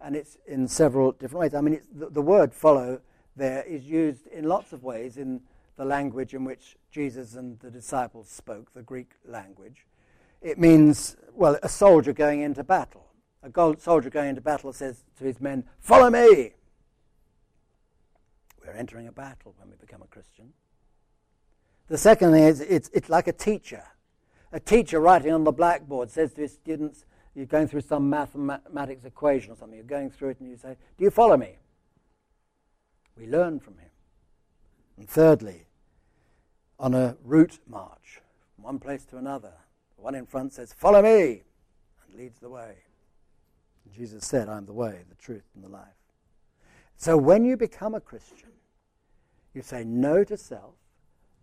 and 0.01 0.15
it's 0.15 0.37
in 0.47 0.67
several 0.67 1.11
different 1.11 1.41
ways. 1.41 1.53
I 1.53 1.61
mean, 1.61 1.81
the, 1.93 2.09
the 2.09 2.21
word 2.21 2.53
follow 2.53 3.01
there 3.35 3.63
is 3.63 3.85
used 3.85 4.27
in 4.27 4.45
lots 4.45 4.73
of 4.73 4.83
ways 4.83 5.17
in 5.17 5.41
the 5.77 5.85
language 5.85 6.33
in 6.33 6.43
which 6.43 6.75
Jesus 6.91 7.35
and 7.35 7.59
the 7.59 7.69
disciples 7.69 8.27
spoke, 8.27 8.73
the 8.73 8.81
Greek 8.81 9.11
language. 9.25 9.85
It 10.41 10.57
means, 10.57 11.15
well, 11.33 11.57
a 11.61 11.69
soldier 11.69 12.13
going 12.13 12.41
into 12.41 12.63
battle. 12.63 13.05
A 13.43 13.75
soldier 13.79 14.09
going 14.09 14.29
into 14.29 14.41
battle 14.41 14.73
says 14.73 15.03
to 15.17 15.23
his 15.23 15.39
men, 15.39 15.63
Follow 15.79 16.09
me! 16.09 16.53
We're 18.65 18.73
entering 18.73 19.07
a 19.07 19.11
battle 19.11 19.53
when 19.57 19.69
we 19.69 19.75
become 19.77 20.01
a 20.01 20.07
Christian. 20.07 20.53
The 21.87 21.97
second 21.97 22.31
thing 22.31 22.43
is, 22.43 22.59
it's, 22.59 22.89
it's 22.93 23.09
like 23.09 23.27
a 23.27 23.33
teacher 23.33 23.83
a 24.57 24.59
teacher 24.59 24.99
writing 24.99 25.31
on 25.31 25.43
the 25.43 25.51
blackboard 25.51 26.09
says 26.09 26.33
to 26.33 26.41
his 26.41 26.51
students, 26.51 27.05
you're 27.35 27.45
going 27.45 27.67
through 27.67 27.81
some 27.81 28.09
mathematics 28.09 29.05
equation 29.05 29.51
or 29.51 29.55
something, 29.55 29.77
you're 29.77 29.85
going 29.85 30.09
through 30.09 30.29
it 30.29 30.39
and 30.39 30.49
you 30.49 30.57
say, 30.57 30.75
Do 30.97 31.03
you 31.03 31.11
follow 31.11 31.37
me? 31.37 31.57
We 33.15 33.27
learn 33.27 33.59
from 33.59 33.75
him. 33.75 33.91
And 34.97 35.07
thirdly, 35.07 35.67
on 36.79 36.95
a 36.95 37.17
route 37.23 37.59
march 37.67 38.19
from 38.55 38.63
one 38.63 38.79
place 38.79 39.05
to 39.05 39.17
another, 39.17 39.53
the 39.95 40.01
one 40.01 40.15
in 40.15 40.25
front 40.25 40.53
says, 40.53 40.73
Follow 40.73 41.03
me, 41.03 41.43
and 42.07 42.19
leads 42.19 42.39
the 42.39 42.49
way. 42.49 42.77
And 43.85 43.93
Jesus 43.93 44.25
said, 44.25 44.49
I'm 44.49 44.65
the 44.65 44.73
way, 44.73 45.03
the 45.07 45.15
truth, 45.17 45.45
and 45.53 45.63
the 45.63 45.69
life. 45.69 45.85
So 46.95 47.15
when 47.15 47.45
you 47.45 47.57
become 47.57 47.93
a 47.93 48.01
Christian, 48.01 48.49
you 49.53 49.61
say 49.61 49.83
no 49.83 50.23
to 50.23 50.35
self, 50.35 50.73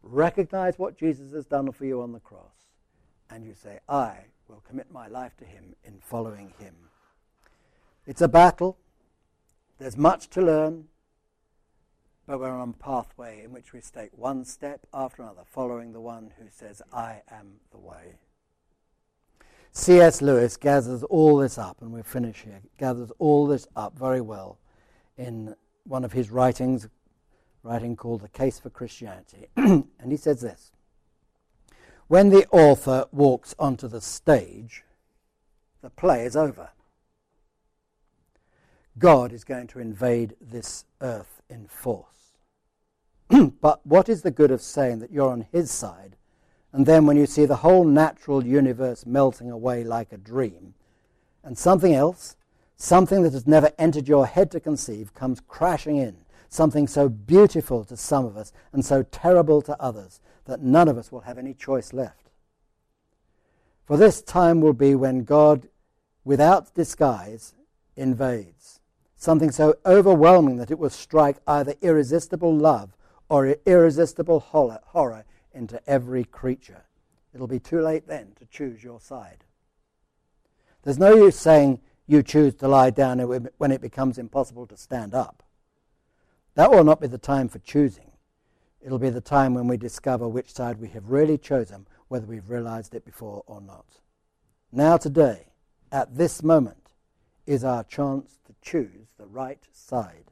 recognize 0.03 0.81
what 0.81 0.99
Jesus 0.99 1.33
has 1.33 1.47
done 1.47 1.71
for 1.71 1.85
you 1.85 2.03
on 2.03 2.11
the 2.11 2.19
cross, 2.19 2.64
and 3.35 3.45
you 3.45 3.53
say, 3.53 3.81
I 3.89 4.27
will 4.47 4.63
commit 4.67 4.93
my 4.93 5.09
life 5.09 5.37
to 5.39 5.45
him 5.45 5.75
in 5.83 5.99
following 5.99 6.53
him. 6.61 6.75
It's 8.07 8.21
a 8.21 8.29
battle. 8.29 8.79
There's 9.79 9.97
much 9.97 10.31
to 10.31 10.41
learn. 10.41 10.85
But 12.29 12.39
we're 12.39 12.49
on 12.49 12.71
a 12.71 12.83
pathway 12.83 13.43
in 13.43 13.53
which 13.53 13.73
we 13.73 13.81
take 13.81 14.17
one 14.17 14.45
step 14.45 14.87
after 14.95 15.23
another, 15.23 15.43
following 15.45 15.93
the 15.93 16.01
one 16.01 16.31
who 16.39 16.45
says, 16.49 16.81
I 16.93 17.23
am 17.29 17.57
the 17.73 17.79
way. 17.79 18.19
C.S. 19.73 20.23
Lewis 20.23 20.57
gathers 20.57 21.03
all 21.03 21.39
this 21.39 21.59
up, 21.59 21.83
and 21.83 21.93
we'll 21.93 22.05
finish 22.05 22.43
here, 22.43 22.61
gathers 22.79 23.11
all 23.19 23.49
this 23.49 23.67
up 23.75 23.99
very 23.99 24.21
well 24.21 24.59
in 25.19 25.57
one 25.83 26.05
of 26.05 26.13
his 26.13 26.31
writings, 26.31 26.89
writing 27.65 27.97
called 27.97 28.21
The 28.21 28.29
Case 28.29 28.61
for 28.61 28.71
Christianity. 28.71 29.49
and 29.57 29.87
he 30.09 30.17
says 30.17 30.41
this 30.41 30.71
when 32.09 32.31
the 32.31 32.47
author 32.51 33.07
walks 33.13 33.55
onto 33.59 33.89
the 33.89 34.01
stage, 34.01 34.85
the 35.83 35.91
play 35.91 36.25
is 36.25 36.37
over. 36.37 36.71
God 38.99 39.33
is 39.33 39.45
going 39.45 39.67
to 39.69 39.81
invade 39.81 40.35
this 40.41 40.85
earth 41.01 41.43
in 41.49 41.67
force. 41.67 42.35
but 43.61 43.85
what 43.87 44.09
is 44.09 44.23
the 44.23 44.31
good 44.31 44.51
of 44.51 44.61
saying 44.61 45.01
that 45.01 45.11
you're 45.11 45.31
on 45.31 45.47
his 45.51 45.71
side, 45.71 46.17
and 46.73 46.87
then 46.87 47.07
when 47.07 47.17
you 47.17 47.27
see 47.27 47.47
the 47.47 47.57
whole 47.57 47.85
natural 47.85 48.45
universe 48.45 49.07
melting 49.07 49.51
away 49.51 49.85
like 49.85 50.13
a 50.13 50.17
dream, 50.17 50.75
and 51.43 51.59
something 51.59 51.95
else, 51.95 52.37
something 52.77 53.23
that 53.23 53.33
has 53.33 53.47
never 53.47 53.73
entered 53.79 54.09
your 54.09 54.27
head 54.27 54.51
to 54.51 54.61
conceive, 54.61 55.15
comes 55.15 55.41
crashing 55.41 55.97
in, 55.97 56.17
something 56.49 56.87
so 56.87 57.09
beautiful 57.09 57.85
to 57.85 57.97
some 57.97 58.25
of 58.25 58.37
us 58.37 58.53
and 58.73 58.85
so 58.85 59.03
terrible 59.03 59.63
to 59.63 59.81
others 59.81 60.21
that 60.45 60.61
none 60.61 60.89
of 60.89 60.99
us 60.99 61.11
will 61.11 61.21
have 61.21 61.39
any 61.39 61.55
choice 61.55 61.93
left. 61.93 62.31
For 63.87 63.97
this 63.97 64.23
time 64.23 64.61
will 64.61 64.73
be 64.73 64.95
when 64.95 65.25
God, 65.25 65.69
without 66.25 66.75
disguise, 66.75 67.55
invades, 67.97 68.81
something 69.17 69.51
so 69.51 69.77
overwhelming 69.85 70.57
that 70.57 70.71
it 70.71 70.79
will 70.79 70.91
strike 70.91 71.37
either 71.47 71.75
irresistible 71.81 72.55
love 72.55 72.97
or 73.29 73.57
irresistible 73.67 74.41
horror 74.41 75.25
into 75.53 75.81
every 75.89 76.25
creature. 76.25 76.85
It'll 77.35 77.47
be 77.47 77.61
too 77.61 77.81
late 77.81 78.07
then 78.07 78.33
to 78.39 78.47
choose 78.47 78.83
your 78.83 79.01
side. 79.01 79.45
There's 80.83 80.99
no 80.99 81.15
use 81.15 81.37
saying 81.37 81.81
you 82.07 82.23
choose 82.23 82.55
to 82.57 82.69
lie 82.69 82.91
down 82.91 83.19
when 83.57 83.73
it 83.73 83.81
becomes 83.81 84.19
impossible 84.19 84.67
to 84.67 84.77
stand 84.77 85.15
up. 85.15 85.44
That 86.55 86.71
will 86.71 86.85
not 86.85 87.01
be 87.01 87.07
the 87.07 87.19
time 87.19 87.49
for 87.49 87.59
choosing. 87.59 88.13
It'll 88.81 88.99
be 88.99 89.11
the 89.11 89.21
time 89.21 89.55
when 89.55 89.67
we 89.67 89.77
discover 89.77 90.29
which 90.29 90.53
side 90.53 90.79
we 90.79 90.89
have 90.89 91.11
really 91.11 91.39
chosen, 91.39 91.87
whether 92.09 92.27
we've 92.27 92.51
realized 92.51 92.95
it 92.95 93.05
before 93.05 93.43
or 93.47 93.61
not. 93.61 93.87
Now, 94.71 94.97
today, 94.97 95.47
at 95.91 96.17
this 96.17 96.43
moment, 96.43 96.91
is 97.47 97.65
our 97.65 97.83
chance 97.85 98.39
to 98.47 98.55
choose 98.63 99.09
the 99.19 99.27
right 99.27 99.67
side. 99.73 100.31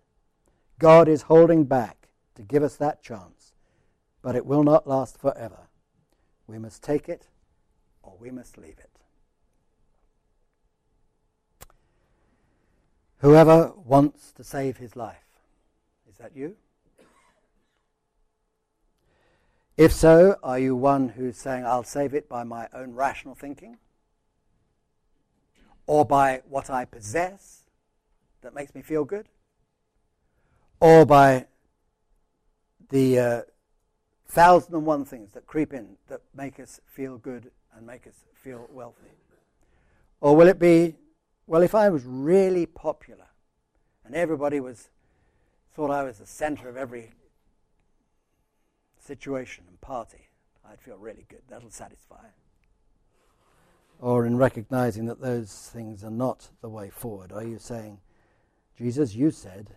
God 0.79 1.09
is 1.09 1.23
holding 1.23 1.65
back 1.65 2.09
to 2.35 2.43
give 2.43 2.63
us 2.63 2.77
that 2.77 3.03
chance, 3.03 3.53
but 4.21 4.37
it 4.37 4.47
will 4.47 4.65
not 4.65 4.87
last 4.87 5.19
forever. 5.19 5.69
We 6.47 6.59
must 6.59 6.83
take 6.83 7.09
it 7.09 7.29
or 8.03 8.17
we 8.19 8.31
must 8.31 8.59
leave 8.59 8.79
it. 8.79 8.91
Whoever 13.19 13.73
wants 13.77 14.33
to 14.33 14.43
save 14.43 14.79
his 14.79 14.97
life. 14.97 15.22
That 16.23 16.37
you? 16.37 16.55
If 19.77 19.93
so, 19.93 20.37
are 20.41 20.57
you 20.57 20.77
one 20.77 21.09
who's 21.09 21.37
saying, 21.37 21.67
I'll 21.67 21.83
save 21.83 22.15
it 22.15 22.29
by 22.29 22.45
my 22.45 22.69
own 22.73 22.95
rational 22.95 23.35
thinking? 23.35 23.79
Or 25.89 26.05
by 26.05 26.43
what 26.49 26.71
I 26.71 26.85
possess 26.85 27.63
that 28.43 28.55
makes 28.55 28.73
me 28.73 28.83
feel 28.83 29.05
good? 29.05 29.31
Or 30.79 31.05
by 31.05 31.47
the 32.91 33.19
uh, 33.19 33.41
thousand 34.29 34.77
and 34.77 34.87
one 34.87 35.05
things 35.05 35.33
that 35.33 35.49
creep 35.49 35.73
in 35.73 35.97
that 36.07 36.21
make 36.37 36.61
us 36.61 36.81
feel 36.87 37.19
good 37.19 37.51
and 37.77 37.85
make 37.85 38.07
us 38.07 38.15
feel 38.33 38.69
wealthy? 38.71 39.11
Or 40.21 40.37
will 40.37 40.47
it 40.47 40.61
be 40.61 40.95
well, 41.49 41.63
if 41.63 41.75
I 41.75 41.91
was 41.91 42.05
really 42.05 42.67
popular 42.67 43.27
and 44.05 44.15
everybody 44.15 44.61
was 44.61 44.89
thought 45.75 45.91
I 45.91 46.03
was 46.03 46.19
the 46.19 46.27
center 46.27 46.69
of 46.69 46.77
every 46.77 47.13
situation 48.99 49.65
and 49.69 49.81
party, 49.81 50.29
I'd 50.69 50.81
feel 50.81 50.97
really 50.97 51.25
good. 51.29 51.43
That'll 51.49 51.71
satisfy. 51.71 52.27
Or 53.99 54.27
in 54.27 54.37
recognizing 54.37 55.07
that 55.07 55.21
those 55.21 55.71
things 55.73 56.05
are 56.05 56.11
not 56.11 56.49
the 56.61 56.69
way 56.69 56.91
forward, 56.91 57.33
are 57.33 57.45
you 57.45 57.59
saying, 57.59 57.99
Jesus, 58.77 59.15
you 59.15 59.31
said, 59.31 59.71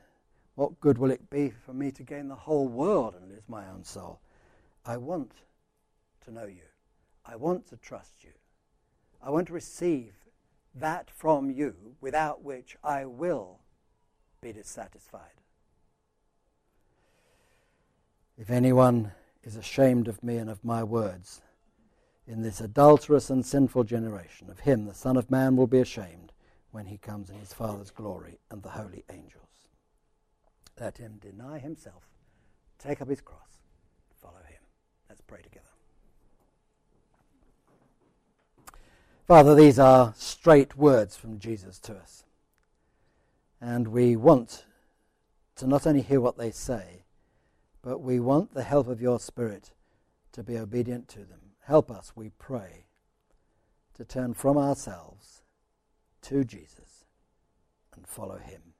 what 0.55 0.79
good 0.79 0.97
will 0.97 1.11
it 1.11 1.29
be 1.29 1.49
for 1.49 1.73
me 1.73 1.91
to 1.91 2.03
gain 2.03 2.27
the 2.27 2.35
whole 2.35 2.67
world 2.67 3.13
and 3.13 3.29
lose 3.29 3.47
my 3.47 3.67
own 3.67 3.83
soul? 3.83 4.19
I 4.85 4.97
want 4.97 5.33
to 6.25 6.31
know 6.31 6.45
you. 6.45 6.63
I 7.25 7.35
want 7.35 7.67
to 7.67 7.77
trust 7.77 8.23
you. 8.23 8.31
I 9.21 9.29
want 9.29 9.47
to 9.47 9.53
receive 9.53 10.13
that 10.75 11.09
from 11.09 11.49
you 11.49 11.95
without 12.01 12.43
which 12.43 12.77
I 12.83 13.05
will 13.05 13.59
be 14.41 14.53
dissatisfied. 14.53 15.41
If 18.37 18.49
anyone 18.49 19.11
is 19.43 19.55
ashamed 19.55 20.07
of 20.07 20.23
me 20.23 20.37
and 20.37 20.49
of 20.49 20.63
my 20.63 20.83
words 20.83 21.41
in 22.27 22.41
this 22.41 22.59
adulterous 22.59 23.29
and 23.29 23.45
sinful 23.45 23.85
generation, 23.85 24.49
of 24.49 24.59
him 24.59 24.85
the 24.85 24.93
Son 24.93 25.15
of 25.15 25.31
Man 25.31 25.55
will 25.55 25.67
be 25.67 25.79
ashamed 25.79 26.33
when 26.71 26.87
he 26.87 26.97
comes 26.97 27.29
in 27.29 27.39
his 27.39 27.53
Father's 27.53 27.91
glory 27.91 28.39
and 28.51 28.61
the 28.61 28.69
holy 28.69 29.05
angels. 29.09 29.69
Let 30.79 30.97
him 30.97 31.19
deny 31.21 31.59
himself, 31.59 32.03
take 32.77 33.01
up 33.01 33.07
his 33.07 33.21
cross, 33.21 33.61
follow 34.21 34.43
him. 34.49 34.61
Let's 35.07 35.21
pray 35.21 35.41
together. 35.41 35.61
Father, 39.25 39.55
these 39.55 39.79
are 39.79 40.13
straight 40.17 40.77
words 40.77 41.15
from 41.15 41.39
Jesus 41.39 41.79
to 41.79 41.95
us. 41.95 42.25
And 43.61 43.87
we 43.87 44.17
want 44.17 44.65
to 45.55 45.65
not 45.65 45.87
only 45.87 46.01
hear 46.01 46.19
what 46.19 46.37
they 46.37 46.51
say, 46.51 47.04
but 47.85 48.01
we 48.01 48.19
want 48.19 48.55
the 48.55 48.63
help 48.63 48.87
of 48.87 48.99
your 48.99 49.19
Spirit 49.19 49.69
to 50.31 50.41
be 50.41 50.57
obedient 50.57 51.07
to 51.07 51.19
them. 51.19 51.51
Help 51.65 51.91
us, 51.91 52.13
we 52.15 52.31
pray, 52.39 52.87
to 53.93 54.03
turn 54.03 54.33
from 54.33 54.57
ourselves 54.57 55.43
to 56.23 56.43
Jesus 56.43 57.05
and 57.95 58.07
follow 58.07 58.37
him. 58.37 58.73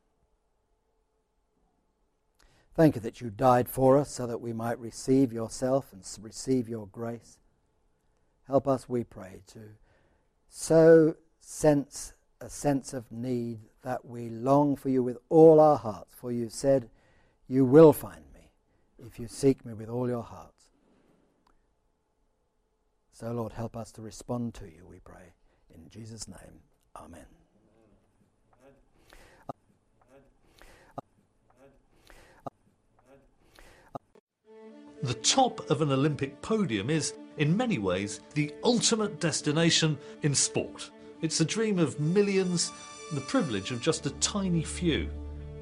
Thank 2.74 2.96
you 2.96 3.02
that 3.02 3.22
you 3.22 3.30
died 3.30 3.70
for 3.70 3.96
us 4.00 4.10
so 4.10 4.26
that 4.26 4.42
we 4.42 4.54
might 4.54 4.80
receive 4.80 5.32
yourself 5.32 5.94
and 5.94 6.04
receive 6.20 6.68
your 6.68 6.88
grace. 6.88 7.38
Help 8.48 8.68
us, 8.68 8.90
we 8.90 9.04
pray, 9.04 9.44
to 9.54 9.60
so 10.50 11.16
sense 11.40 12.14
a 12.42 12.50
sense 12.50 12.92
of 12.92 13.12
need 13.12 13.60
that 13.84 14.04
we 14.04 14.30
long 14.30 14.76
for 14.76 14.90
you 14.90 15.04
with 15.04 15.18
all 15.30 15.60
our 15.60 15.78
hearts. 15.78 16.14
For 16.16 16.32
you 16.32 16.50
said, 16.50 16.90
You 17.48 17.66
will 17.66 17.94
find 17.94 18.25
if 19.06 19.20
you 19.20 19.28
seek 19.28 19.66
me 19.66 19.74
with 19.74 19.90
all 19.90 20.10
your 20.10 20.24
hearts. 20.24 20.72
So, 23.12 23.32
Lord, 23.32 23.54
help 23.54 23.78
us 23.78 23.92
to 23.94 24.02
respond 24.02 24.54
to 24.56 24.66
you, 24.66 24.86
we 24.90 25.00
pray. 25.00 25.34
In 25.74 25.90
Jesus' 25.90 26.28
name, 26.28 26.62
Amen. 26.98 27.26
The 35.04 35.14
top 35.14 35.70
of 35.70 35.82
an 35.82 35.92
Olympic 35.92 36.42
podium 36.42 36.90
is 36.90 37.14
in 37.38 37.56
many 37.56 37.78
ways, 37.78 38.22
the 38.34 38.54
ultimate 38.64 39.20
destination 39.20 39.98
in 40.24 40.34
sport. 40.34 40.90
It's 41.22 41.42
a 41.42 41.46
dream 41.46 41.80
of 41.80 42.00
millions, 42.00 42.72
the 43.12 43.22
privilege 43.22 43.72
of 43.72 43.82
just 43.82 44.06
a 44.06 44.12
tiny 44.12 44.64
few. 44.64 45.10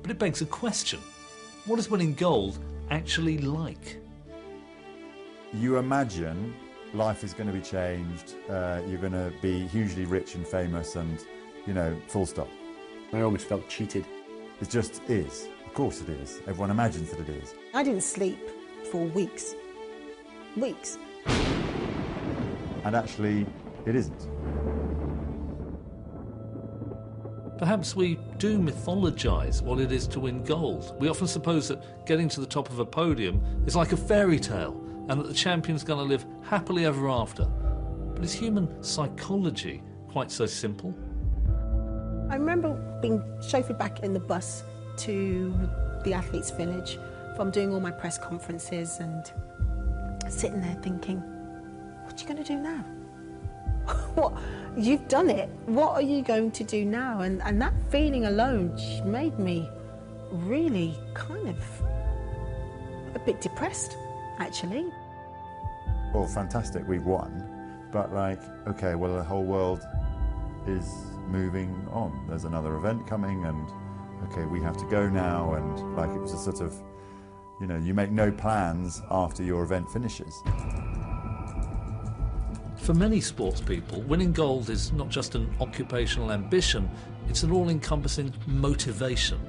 But 0.02 0.12
it 0.12 0.20
begs 0.20 0.42
a 0.42 0.46
question 0.46 1.00
what 1.66 1.80
is 1.80 1.90
winning 1.90 2.14
gold 2.14 2.60
actually 2.94 3.38
like? 3.40 4.00
You 5.54 5.78
imagine 5.78 6.56
life 6.94 7.24
is 7.24 7.34
going 7.34 7.48
to 7.48 7.54
be 7.54 7.62
changed, 7.62 8.36
uh, 8.50 8.82
you're 8.88 9.00
going 9.00 9.14
to 9.14 9.34
be 9.42 9.68
hugely 9.68 10.06
rich 10.06 10.36
and 10.36 10.46
famous, 10.46 10.96
and, 10.96 11.20
you 11.66 11.74
know, 11.74 12.00
full 12.08 12.26
stop. 12.26 12.50
I 13.12 13.22
almost 13.22 13.46
felt 13.46 13.68
cheated. 13.68 14.06
It 14.62 14.70
just 14.70 15.02
is. 15.10 15.48
Of 15.66 15.74
course 15.74 16.02
it 16.02 16.10
is. 16.10 16.42
Everyone 16.48 16.72
imagines 16.72 17.10
that 17.12 17.20
it 17.20 17.30
is. 17.30 17.54
I 17.74 17.84
didn't 17.84 18.04
sleep 18.04 18.40
for 18.92 19.06
weeks. 19.06 19.56
Weeks 20.56 20.98
and 22.84 22.96
actually 22.96 23.46
it 23.86 23.96
isn't. 23.96 24.28
Perhaps 27.58 27.96
we 27.96 28.20
do 28.44 28.60
mythologize 28.60 29.62
what 29.62 29.80
it 29.80 29.90
is 29.90 30.06
to 30.06 30.20
win 30.20 30.44
gold. 30.44 30.98
We 31.00 31.08
often 31.08 31.28
suppose 31.28 31.70
that 31.70 32.06
getting 32.06 32.28
to 32.28 32.42
the 32.42 32.46
top 32.46 32.70
of 32.70 32.80
a 32.80 32.86
podium 32.86 33.42
is 33.66 33.74
like 33.74 33.94
a 33.94 33.98
fairy 33.98 34.38
tale 34.38 34.84
and 35.08 35.18
that 35.22 35.30
the 35.30 35.34
champion's 35.34 35.82
going 35.82 36.00
to 36.00 36.04
live 36.04 36.26
happily 36.42 36.86
ever 36.86 37.08
after. 37.08 37.46
But 37.46 38.22
is 38.22 38.34
human 38.34 38.84
psychology 38.84 39.82
quite 40.10 40.30
so 40.30 40.46
simple? 40.46 40.94
I 42.30 42.36
remember 42.36 42.74
being 43.02 43.22
chauffeured 43.40 43.80
back 43.80 44.04
in 44.04 44.12
the 44.12 44.20
bus 44.20 44.66
to 44.98 45.58
the 46.04 46.12
athletes' 46.14 46.52
village 46.52 47.00
from 47.38 47.50
doing 47.50 47.74
all 47.74 47.80
my 47.80 47.92
press 47.92 48.18
conferences 48.18 49.00
and 49.00 49.32
sitting 50.28 50.60
there 50.60 50.78
thinking, 50.82 51.20
what 52.04 52.20
are 52.20 52.22
you 52.22 52.28
going 52.28 52.44
to 52.44 52.54
do 52.54 52.60
now? 52.60 52.84
what? 54.16 54.34
You've 54.76 55.08
done 55.08 55.30
it. 55.30 55.50
What 55.68 55.92
are 55.92 56.02
you 56.02 56.24
going 56.24 56.50
to 56.52 56.64
do 56.64 56.84
now? 56.84 57.22
And, 57.22 57.42
and 57.44 57.62
that 57.62 57.74
feeling 57.90 58.26
alone 58.26 58.76
made 59.06 59.38
me 59.38 59.70
really 60.32 60.98
kind 61.14 61.48
of 61.48 61.58
a 63.14 63.20
bit 63.20 63.40
depressed, 63.40 63.96
actually. 64.40 64.88
Well, 66.14 66.26
fantastic, 66.26 66.88
we've 66.88 67.06
won. 67.06 67.88
But, 67.92 68.14
like, 68.14 68.40
okay, 68.68 68.96
well, 68.96 69.16
the 69.16 69.24
whole 69.24 69.44
world 69.44 69.86
is 70.66 70.92
moving 71.28 71.70
on. 71.92 72.26
There's 72.28 72.46
another 72.46 72.76
event 72.76 73.06
coming, 73.06 73.46
and 73.46 73.70
okay, 74.32 74.46
we 74.46 74.60
have 74.62 74.78
to 74.78 74.86
go 74.86 75.08
now. 75.08 75.54
And, 75.54 75.96
like, 75.96 76.10
it 76.10 76.20
was 76.20 76.34
a 76.34 76.38
sort 76.40 76.62
of, 76.62 76.74
you 77.62 77.68
know, 77.68 77.78
you 77.78 77.94
make 77.94 78.10
no 78.10 78.32
plans 78.32 79.04
after 79.12 79.44
your 79.44 79.64
event 79.64 79.88
finishes. 79.92 80.42
For 82.84 82.94
many 82.94 83.22
sports 83.22 83.62
people, 83.62 84.02
winning 84.02 84.34
gold 84.34 84.70
is 84.70 84.92
not 84.92 85.08
just 85.08 85.36
an 85.36 85.50
occupational 85.62 86.34
ambition, 86.34 86.92
it's 87.30 87.44
an 87.44 87.52
all 87.52 87.70
encompassing 87.70 88.34
motivation. 88.46 89.40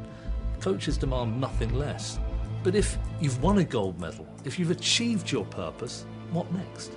Coaches 0.60 0.96
demand 0.96 1.40
nothing 1.40 1.74
less. 1.74 2.20
But 2.62 2.76
if 2.76 2.96
you've 3.20 3.42
won 3.42 3.58
a 3.58 3.64
gold 3.64 4.00
medal, 4.00 4.24
if 4.44 4.56
you've 4.56 4.70
achieved 4.70 5.32
your 5.32 5.44
purpose, 5.46 6.06
what 6.30 6.50
next? 6.52 6.92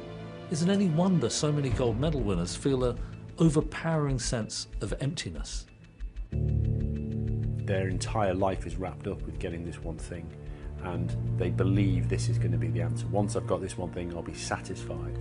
Is 0.52 0.62
it 0.62 0.70
any 0.70 0.90
wonder 0.90 1.28
so 1.28 1.52
many 1.52 1.72
gold 1.72 2.00
medal 2.00 2.22
winners 2.22 2.56
feel 2.56 2.84
a 2.84 2.96
overpowering 3.40 4.20
sense 4.20 4.68
of 4.82 4.94
emptiness? 5.00 5.66
Their 6.32 7.90
entire 7.90 8.36
life 8.36 8.68
is 8.68 8.76
wrapped 8.76 9.08
up 9.08 9.24
with 9.24 9.40
getting 9.40 9.66
this 9.66 9.80
one 9.80 9.98
thing, 9.98 10.30
and 10.84 11.18
they 11.40 11.50
believe 11.50 12.10
this 12.10 12.30
is 12.30 12.38
going 12.38 12.52
to 12.52 12.60
be 12.60 12.68
the 12.68 12.82
answer. 12.82 13.08
Once 13.08 13.36
I've 13.36 13.48
got 13.48 13.60
this 13.60 13.76
one 13.76 13.92
thing, 13.92 14.14
I'll 14.16 14.22
be 14.22 14.36
satisfied. 14.36 15.18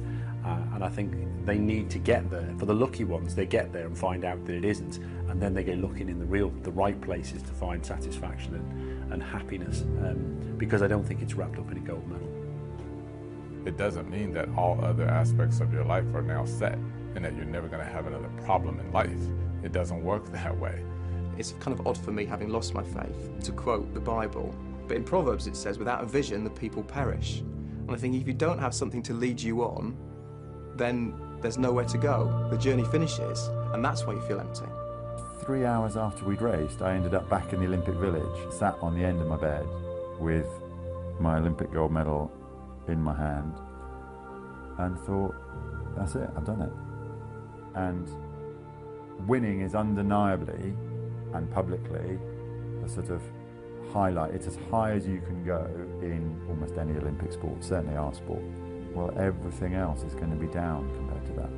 Uh, 0.47 0.59
and 0.74 0.84
I 0.84 0.88
think 0.88 1.12
they 1.44 1.59
need 1.59 1.90
to 1.90 1.99
get 1.99 2.30
there. 2.30 2.55
For 2.59 2.66
the 2.66 2.74
lucky 2.74 3.03
ones, 3.03 3.34
they 3.34 3.47
get 3.47 3.72
there 3.72 3.86
and 3.86 3.99
find 3.99 4.24
out 4.24 4.44
that 4.44 4.55
it 4.55 4.64
isn't, 4.64 4.99
and 5.28 5.42
then 5.42 5.55
they 5.55 5.64
go 5.64 5.72
looking 5.72 6.09
in 6.09 6.20
the 6.20 6.24
real, 6.24 6.51
the 6.62 6.70
right 6.70 7.01
places 7.01 7.42
to 7.42 7.49
find 7.49 7.84
satisfaction 7.84 8.55
and, 8.55 9.12
and 9.12 9.22
happiness. 9.22 9.82
Um, 9.82 10.55
because 10.57 10.82
I 10.82 10.86
don't 10.86 11.03
think 11.03 11.20
it's 11.20 11.34
wrapped 11.34 11.59
up 11.59 11.68
in 11.72 11.78
a 11.78 11.80
gold 11.80 12.07
medal. 12.09 12.28
It 13.66 13.76
doesn't 13.76 14.09
mean 14.09 14.32
that 14.34 14.49
all 14.57 14.82
other 14.84 15.09
aspects 15.09 15.59
of 15.59 15.72
your 15.72 15.84
life 15.84 16.14
are 16.14 16.22
now 16.22 16.44
set 16.44 16.78
and 17.16 17.24
that 17.24 17.34
you're 17.34 17.44
never 17.44 17.66
going 17.66 17.84
to 17.84 17.92
have 17.92 18.07
another 18.07 18.30
problem 18.44 18.78
in 18.78 18.92
life. 18.92 19.11
It 19.64 19.72
doesn't 19.72 20.05
work 20.05 20.24
that 20.32 20.57
way. 20.57 20.80
It's 21.36 21.53
kind 21.59 21.78
of 21.78 21.84
odd 21.88 21.99
for 21.99 22.12
me, 22.12 22.24
having 22.24 22.51
lost 22.51 22.72
my 22.72 22.84
faith, 22.84 23.42
to 23.42 23.51
quote 23.51 23.92
the 23.92 24.01
Bible. 24.01 24.55
But 24.86 24.97
in 24.97 25.03
Proverbs 25.03 25.49
it 25.49 25.57
says, 25.57 25.76
without 25.76 26.05
a 26.05 26.07
vision, 26.07 26.44
the 26.44 26.51
people 26.51 26.84
perish. 26.84 27.40
And 27.40 27.90
I 27.90 27.97
think 27.97 28.14
if 28.14 28.28
you 28.28 28.34
don't 28.34 28.61
have 28.61 28.74
something 28.74 29.03
to 29.03 29.12
lead 29.12 29.40
you 29.40 29.62
on, 29.62 29.97
then 30.77 31.14
there's 31.41 31.59
nowhere 31.59 31.85
to 31.85 31.99
go. 31.99 32.49
The 32.51 32.59
journey 32.59 32.85
finishes, 32.85 33.49
and 33.72 33.85
that's 33.85 34.07
why 34.07 34.14
you 34.14 34.20
feel 34.22 34.41
empty. 34.41 34.66
Three 35.41 35.64
hours 35.64 35.97
after 35.97 36.24
we'd 36.24 36.43
raced, 36.43 36.83
I 36.83 36.95
ended 36.95 37.14
up 37.14 37.29
back 37.29 37.53
in 37.53 37.61
the 37.61 37.66
Olympic 37.66 37.95
Village, 37.95 38.53
sat 38.53 38.77
on 38.81 38.99
the 38.99 39.05
end 39.05 39.20
of 39.20 39.29
my 39.29 39.37
bed 39.37 39.66
with 40.18 40.47
my 41.20 41.39
Olympic 41.39 41.72
gold 41.72 41.93
medal 41.93 42.31
in 42.89 43.03
my 43.03 43.14
hand, 43.14 43.55
and 44.79 44.99
thought, 45.01 45.35
that's 45.97 46.14
it, 46.14 46.29
I've 46.37 46.45
done 46.45 46.62
it. 46.62 46.72
And 47.77 48.09
winning 49.29 49.61
is 49.61 49.74
undeniably 49.74 50.74
and 51.33 51.51
publicly 51.53 52.18
a 52.85 52.89
sort 52.89 53.11
of 53.11 53.22
highlight. 53.93 54.35
It's 54.35 54.47
as 54.47 54.59
high 54.70 54.93
as 54.93 55.07
you 55.07 55.20
can 55.20 55.45
go 55.45 55.64
in 56.03 56.41
almost 56.49 56.77
any 56.77 56.97
Olympic 56.99 57.33
sport, 57.33 57.62
certainly 57.62 57.97
our 57.97 58.12
sport. 58.12 58.43
Well, 58.97 59.12
everything 59.18 59.74
else 59.74 60.03
is 60.05 60.14
going 60.14 60.30
to 60.30 60.36
be 60.36 60.47
down 60.47 60.90
compared 60.97 61.26
to 61.26 61.32
that. 61.34 61.51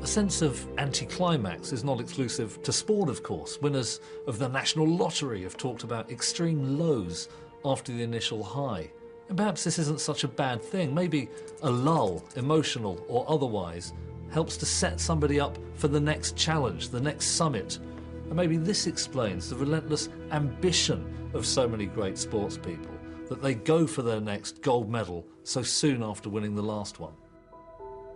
A 0.00 0.06
sense 0.06 0.42
of 0.42 0.64
anticlimax 0.78 1.72
is 1.72 1.82
not 1.82 2.00
exclusive 2.00 2.62
to 2.62 2.72
sport, 2.72 3.08
of 3.08 3.24
course. 3.24 3.60
Winners 3.60 3.98
of 4.28 4.38
the 4.38 4.48
National 4.48 4.86
Lottery 4.86 5.42
have 5.42 5.56
talked 5.56 5.82
about 5.82 6.12
extreme 6.12 6.78
lows 6.78 7.28
after 7.64 7.90
the 7.90 8.04
initial 8.04 8.44
high. 8.44 8.88
And 9.28 9.36
perhaps 9.36 9.64
this 9.64 9.80
isn't 9.80 10.00
such 10.00 10.22
a 10.22 10.28
bad 10.28 10.62
thing. 10.62 10.94
Maybe 10.94 11.28
a 11.62 11.70
lull, 11.70 12.22
emotional 12.36 13.04
or 13.08 13.24
otherwise, 13.28 13.92
helps 14.30 14.56
to 14.58 14.66
set 14.66 15.00
somebody 15.00 15.40
up 15.40 15.58
for 15.74 15.88
the 15.88 16.00
next 16.00 16.36
challenge, 16.36 16.90
the 16.90 17.00
next 17.00 17.24
summit. 17.26 17.80
And 18.26 18.36
maybe 18.36 18.56
this 18.56 18.86
explains 18.86 19.50
the 19.50 19.56
relentless 19.56 20.10
ambition 20.30 21.12
of 21.34 21.44
so 21.44 21.66
many 21.66 21.86
great 21.86 22.18
sports 22.18 22.56
people 22.56 22.93
that 23.28 23.42
they 23.42 23.54
go 23.54 23.86
for 23.86 24.02
their 24.02 24.20
next 24.20 24.62
gold 24.62 24.90
medal 24.90 25.26
so 25.42 25.62
soon 25.62 26.02
after 26.02 26.28
winning 26.28 26.54
the 26.54 26.62
last 26.62 27.00
one. 27.00 27.14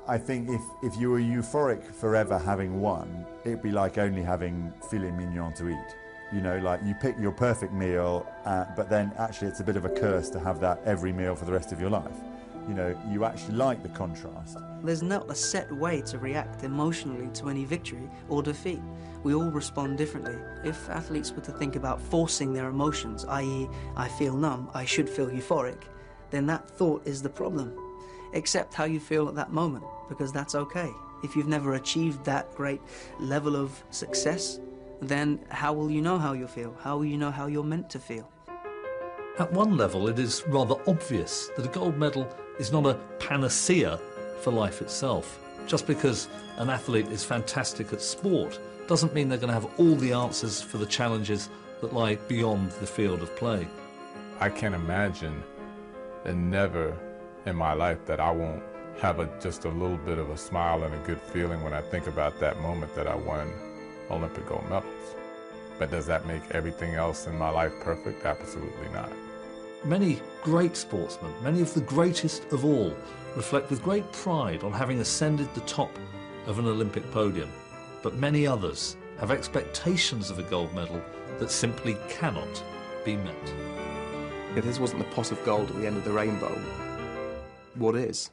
I 0.06 0.16
think 0.16 0.48
if, 0.48 0.62
if 0.82 0.98
you 0.98 1.11
were 1.11 1.20
euphoric 1.20 1.84
forever 1.94 2.38
having 2.38 2.80
won, 2.80 3.26
it'd 3.44 3.62
be 3.62 3.70
like 3.70 3.98
only 3.98 4.22
having 4.22 4.72
filet 4.90 5.11
mignon 5.11 5.52
to 5.54 5.68
eat. 5.68 5.96
You 6.32 6.40
know, 6.40 6.59
like 6.59 6.80
you 6.84 6.94
pick 6.94 7.14
your 7.18 7.32
perfect 7.32 7.72
meal, 7.72 8.26
uh, 8.44 8.64
but 8.76 8.88
then 8.88 9.12
actually 9.18 9.48
it's 9.48 9.61
a 9.61 9.64
bit 9.64 9.76
of 9.76 9.84
a 9.84 9.90
curse 9.90 10.30
to 10.30 10.40
have 10.40 10.61
that 10.61 10.80
every 10.84 11.12
meal 11.12 11.34
for 11.34 11.44
the 11.44 11.52
rest 11.52 11.72
of 11.72 11.80
your 11.80 11.90
life. 11.90 12.16
You 12.68 12.74
know, 12.74 12.94
you 13.10 13.24
actually 13.24 13.54
like 13.54 13.82
the 13.82 13.88
contrast. 13.88 14.58
There's 14.82 15.02
not 15.02 15.30
a 15.30 15.34
set 15.34 15.72
way 15.72 16.02
to 16.02 16.18
react 16.18 16.64
emotionally 16.64 17.28
to 17.34 17.48
any 17.48 17.64
victory 17.64 18.10
or 18.28 18.42
defeat. 18.42 18.82
We 19.22 19.34
all 19.34 19.50
respond 19.50 19.96
differently. 19.96 20.36
If 20.64 20.88
athletes 20.90 21.32
were 21.32 21.40
to 21.42 21.52
think 21.52 21.76
about 21.76 22.00
forcing 22.00 22.52
their 22.52 22.68
emotions, 22.68 23.24
i.e., 23.24 23.68
I 23.96 24.06
feel 24.06 24.36
numb, 24.36 24.70
I 24.74 24.84
should 24.84 25.08
feel 25.08 25.28
euphoric, 25.28 25.84
then 26.30 26.46
that 26.46 26.70
thought 26.70 27.06
is 27.06 27.22
the 27.22 27.30
problem. 27.30 27.74
Accept 28.34 28.74
how 28.74 28.84
you 28.84 29.00
feel 29.00 29.28
at 29.28 29.34
that 29.36 29.50
moment, 29.50 29.84
because 30.08 30.30
that's 30.30 30.54
okay. 30.54 30.90
If 31.24 31.34
you've 31.34 31.48
never 31.48 31.74
achieved 31.74 32.22
that 32.26 32.54
great 32.54 32.82
level 33.18 33.56
of 33.56 33.82
success, 33.90 34.60
then 35.00 35.40
how 35.48 35.72
will 35.72 35.90
you 35.90 36.02
know 36.02 36.18
how 36.18 36.34
you 36.34 36.46
feel? 36.46 36.76
How 36.82 36.98
will 36.98 37.06
you 37.06 37.16
know 37.16 37.30
how 37.30 37.46
you're 37.46 37.64
meant 37.64 37.88
to 37.90 37.98
feel? 37.98 38.30
At 39.38 39.52
one 39.52 39.76
level, 39.76 40.08
it 40.08 40.18
is 40.18 40.44
rather 40.48 40.74
obvious 40.86 41.48
that 41.56 41.64
a 41.64 41.68
gold 41.68 41.96
medal 41.96 42.28
is 42.59 42.72
not 42.72 42.86
a 42.86 42.94
panacea 43.18 43.98
for 44.40 44.50
life 44.52 44.80
itself. 44.82 45.38
Just 45.66 45.86
because 45.86 46.28
an 46.56 46.70
athlete 46.70 47.09
is 47.09 47.24
fantastic 47.24 47.92
at 47.92 48.00
sport 48.00 48.59
doesn't 48.86 49.14
mean 49.14 49.28
they're 49.28 49.38
going 49.38 49.48
to 49.48 49.61
have 49.61 49.68
all 49.78 49.94
the 49.96 50.12
answers 50.12 50.62
for 50.62 50.78
the 50.78 50.86
challenges 50.86 51.50
that 51.80 51.92
lie 51.92 52.16
beyond 52.26 52.70
the 52.72 52.86
field 52.86 53.22
of 53.22 53.34
play. 53.36 53.66
I 54.40 54.48
can't 54.48 54.74
imagine 54.74 55.42
and 56.24 56.50
never 56.50 56.96
in 57.46 57.56
my 57.56 57.72
life 57.72 58.04
that 58.06 58.20
I 58.20 58.30
won't 58.30 58.62
have 59.00 59.20
a, 59.20 59.28
just 59.40 59.64
a 59.64 59.68
little 59.68 59.96
bit 59.98 60.18
of 60.18 60.30
a 60.30 60.36
smile 60.36 60.82
and 60.82 60.94
a 60.94 60.98
good 60.98 61.20
feeling 61.20 61.62
when 61.62 61.72
I 61.72 61.80
think 61.82 62.06
about 62.06 62.40
that 62.40 62.61
moment 62.61 62.94
that 62.94 63.06
I 63.06 63.14
won 63.14 63.52
Olympic 64.11 64.46
gold 64.46 64.64
medals. 64.68 65.14
But 65.78 65.90
does 65.90 66.06
that 66.06 66.26
make 66.26 66.42
everything 66.50 66.94
else 66.94 67.26
in 67.26 67.38
my 67.38 67.50
life 67.50 67.72
perfect? 67.80 68.24
Absolutely 68.24 68.88
not. 68.92 69.12
Many 69.84 70.20
great 70.42 70.76
sportsmen, 70.76 71.32
many 71.40 71.60
of 71.60 71.72
the 71.72 71.80
greatest 71.80 72.44
of 72.52 72.64
all, 72.64 72.92
reflect 73.36 73.70
with 73.70 73.82
great 73.82 74.10
pride 74.12 74.64
on 74.64 74.72
having 74.72 74.98
ascended 74.98 75.52
the 75.54 75.60
top 75.62 75.96
of 76.46 76.58
an 76.58 76.66
Olympic 76.66 77.08
podium. 77.12 77.48
But 78.02 78.16
many 78.16 78.44
others 78.44 78.96
have 79.20 79.30
expectations 79.30 80.30
of 80.30 80.40
a 80.40 80.42
gold 80.42 80.74
medal 80.74 81.00
that 81.38 81.50
simply 81.52 81.96
cannot 82.08 82.62
be 83.04 83.16
met. 83.16 83.54
If 84.56 84.64
this 84.64 84.80
wasn't 84.80 84.98
the 84.98 85.14
pot 85.14 85.30
of 85.30 85.44
gold 85.44 85.70
at 85.70 85.76
the 85.76 85.86
end 85.86 85.96
of 85.96 86.04
the 86.04 86.12
rainbow, 86.12 86.60
what 87.76 87.94
is? 87.94 88.30